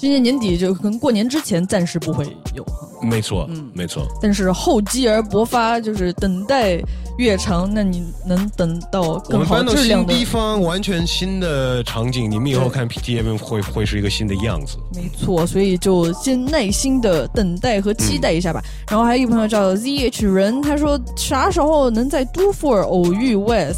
[0.00, 2.24] 今年年底就可能过年之前暂时不会
[2.54, 4.08] 有哈，没错，嗯没错。
[4.22, 6.80] 但是厚积而薄发，就是等待
[7.18, 10.14] 越长，那你能等到更好质量的。
[10.14, 14.78] 地方，完全新的场景，你们以后看 PTM 会会是一个新的样子。
[14.94, 18.62] 没错，所以就先耐心的等待和期待一下吧。
[18.88, 23.76] 然后还有一个朋友叫 ZH 人，他说啥时候能在都佛尔偶遇 Wes？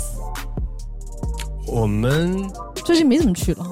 [1.67, 2.49] 我们
[2.85, 3.67] 最近没怎么去了。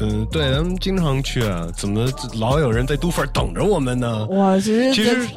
[0.00, 2.06] 嗯，对，咱们经常去啊，怎么
[2.38, 4.26] 老有人在都份儿等着我们呢？
[4.26, 5.28] 哇，其实其实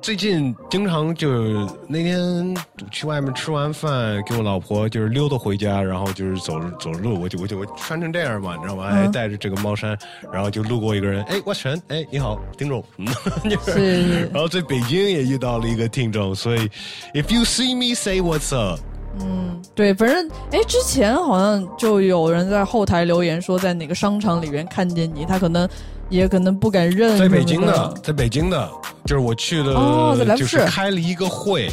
[0.00, 2.56] 最近经常就是那天
[2.92, 8.88] 去外面吃完饭，给我老婆就是溜达回家，然后就是走着走着路，我就我就我穿成这样嘛，你知道吗？
[8.90, 9.98] 嗯还带着这个帽衫，
[10.32, 13.06] 然后就路过一个人，哎，我陈，哎，你好，听众，嗯，
[13.50, 16.68] 就是是然后在北京也遇到了一个听众，所以
[17.12, 18.78] if you see me say what's up。
[19.20, 25.68] 嗯，对，反正哎，之前好像就有人在后台留言说，在哪个商场里面看见你，他可能
[26.08, 27.18] 也可能不敢认。
[27.18, 28.70] 在北京的，在北京的，
[29.04, 31.68] 就是我去的，哦就是开了一个会，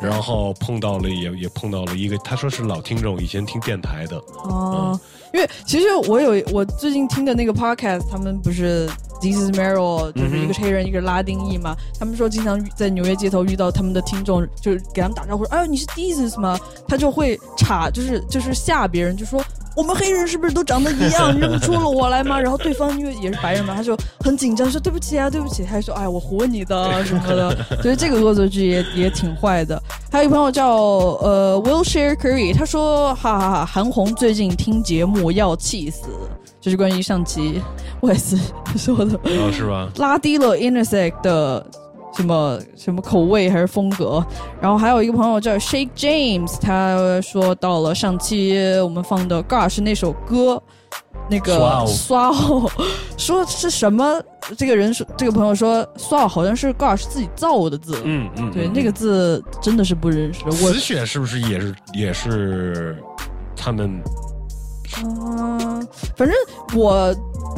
[0.00, 4.98] 然后碰到了也也碰到了一个，他说是老听众，以前听电台的，哦，
[5.32, 8.88] 因为其实我有我最近听的那个 podcast，他们不是
[9.20, 11.74] This is Meryl，就是一个是黑人，一个是拉丁裔嘛。
[11.98, 16.58] 他们说经常在纽约街头遇到他们的听众，就是给他们打招呼，哎，你是 This 吗？
[16.86, 19.42] 他就会查，就是就是吓别人，就说
[19.74, 22.38] 我们黑人是不是都长得一样，认不出了我来吗？
[22.40, 27.56] 然后对方因为也是白人嘛，他就很紧张，说对不起啊，对不起，他还说哎，我唬你的什么的。
[27.82, 29.80] 所以这个恶作剧也也挺坏的。
[30.12, 36.02] 还有一个朋友叫呃 Wilshire Curry，他说哈哈哈，韩红最近听节目要气死，
[36.64, 37.60] 这是关于上期
[38.00, 38.38] 我也是
[38.78, 39.86] 说的，哦，是吧？
[39.98, 41.66] 拉低了 Intersect 的
[42.16, 44.24] 什么什么口味还是风格。
[44.62, 50.62] 然后还有一个朋友叫 Shake James，他说到了上期我们放的 Gosh 那首歌。
[51.28, 52.70] 那个 Swao Swao
[53.18, 54.22] 说是什么？
[54.56, 60.40] 这个人说，这个朋友说 Swao 好像是 Gosh 自己造的字，嗯嗯，对，嗯那个字真的是不认识。
[60.46, 62.96] 我死雪是不是也是也是
[63.54, 64.00] 他们？
[65.02, 66.36] 嗯，反正
[66.74, 67.14] 我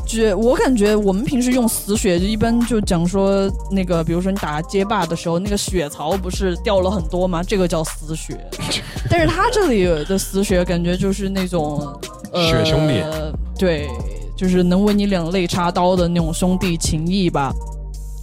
[0.06, 7.42] 觉我感觉我们平时用死血就一般就讲说那个，比如说你打街霸的时候，那个血槽不是掉了很多吗？
[7.42, 8.38] 这个叫死血。
[9.10, 11.80] 但是他这里的死血感觉就是那种、
[12.32, 13.02] 呃、血兄弟，
[13.58, 13.88] 对，
[14.36, 17.52] 就是能为你两肋插刀的那种兄弟情谊吧。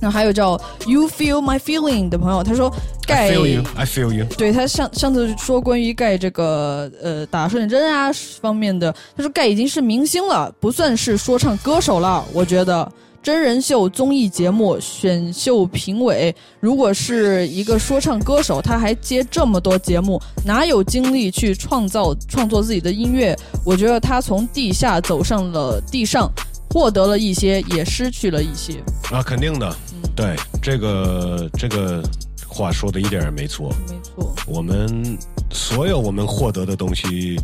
[0.03, 2.69] 然后还有叫 You Feel My Feeling 的朋友，他说
[3.07, 4.25] 盖 I feel you, I feel you。
[4.37, 8.11] 对他上上次说关于盖这个呃打顺针啊
[8.41, 12.21] 方面的，他说盖已经是明星了，不算是说唱歌手了。
[12.33, 23.33] 我觉得真人秀、综艺节目、选秀评委，如果是一个说唱歌手，他还接这么多节目，哪有精力去创造创作自己的音乐？
[23.63, 26.29] 我觉得他从地下走上了地上，
[26.69, 28.73] 获得了一些，也失去了一些。
[29.11, 29.75] 啊，肯定的，
[30.15, 32.03] 对这个这个
[32.47, 33.73] 话说的一点也没错。
[33.89, 35.17] 没错，我们
[35.51, 37.35] 所有我们获得的东西，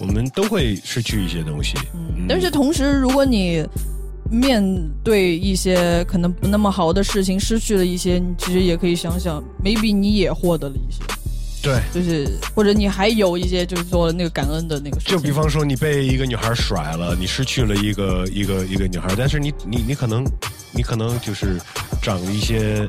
[0.00, 1.76] 我们都会失去一些东西。
[1.94, 3.64] 嗯但是同时，如果你
[4.30, 4.62] 面
[5.02, 11.02] 对一些可能不那么好的事情，失去了一些，你其实也可以想想，maybe 你也获得了一些，
[11.62, 15.06] 对，就是或者你还有一些就是说那个感恩的那个事。
[15.08, 20.24] 就比方说，你被一个女孩甩了，你失去了一个一个一个女孩，但是你你你可能
[20.72, 21.60] 你可能就是
[22.00, 22.88] 长了一些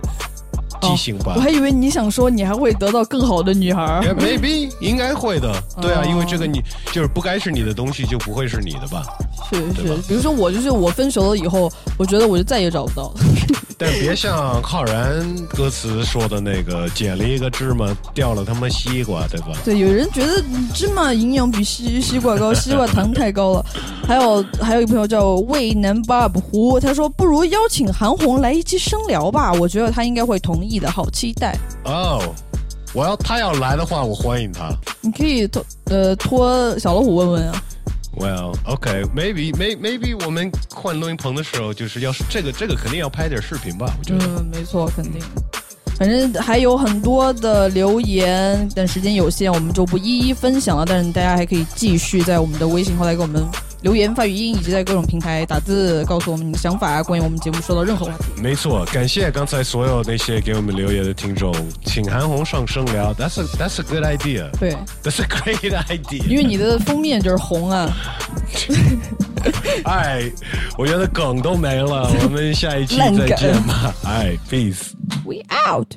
[0.82, 1.34] 记性吧。
[1.36, 5.52] 我还以为你想说你还会得到更好的女孩 maybe 应该会的，
[5.82, 9.04] 对啊，哦因为这个你就是不该是你的东西就不会是你的吧。
[9.50, 13.22] 是是，比如说我就是我分手了以后，我觉得我就再也找不到了。
[13.82, 15.26] 但别像浩然
[15.56, 19.48] 歌词说的那个，捡了一个芝麻掉了他妈西瓜，对吧？
[19.64, 20.44] 对，有人觉得
[20.74, 23.66] 芝麻营养比西西瓜高，西瓜糖太高了。
[24.06, 31.56] 还有还有一个朋友叫渭南 Bob 胡，他说不如邀请韩红来一期生聊吧，我觉得他应该会同意的，好期待。
[31.86, 32.36] 哦、
[32.94, 34.70] 我要他要来的话，我欢迎他。
[35.00, 37.64] 你可以托呃托小老虎问问啊。
[38.18, 44.26] Well, OK, maybe, may, maybe 我们换录音棚的时候，就是要是这个这个肯定要拍点视频吧，我觉得。
[44.26, 45.22] 嗯，没错，肯定。
[45.98, 50.84] 反正还有很多的留言，但时间有限，我们就不一一分享了。
[50.86, 53.46] 但是大家还可以继续在我们的微信后台给我们
[53.82, 58.42] 留言、发语音，以及在各种平台打字，告诉我们你的想法，关于我们节目说到任何话题。
[58.42, 61.54] 没错，感谢刚才所有那些给我们留言的听众，
[61.86, 63.14] 请韩红上声聊。
[63.14, 64.50] That's a That's a good idea.
[64.60, 66.26] 对，That's a great idea.
[66.28, 67.90] 因为你的封面就是红啊。
[69.86, 70.30] 哎，
[70.78, 73.94] 我觉得梗都没了，我们下一期再见吧。
[74.04, 74.92] 哎，peace.
[75.26, 75.38] We
[75.70, 75.94] out.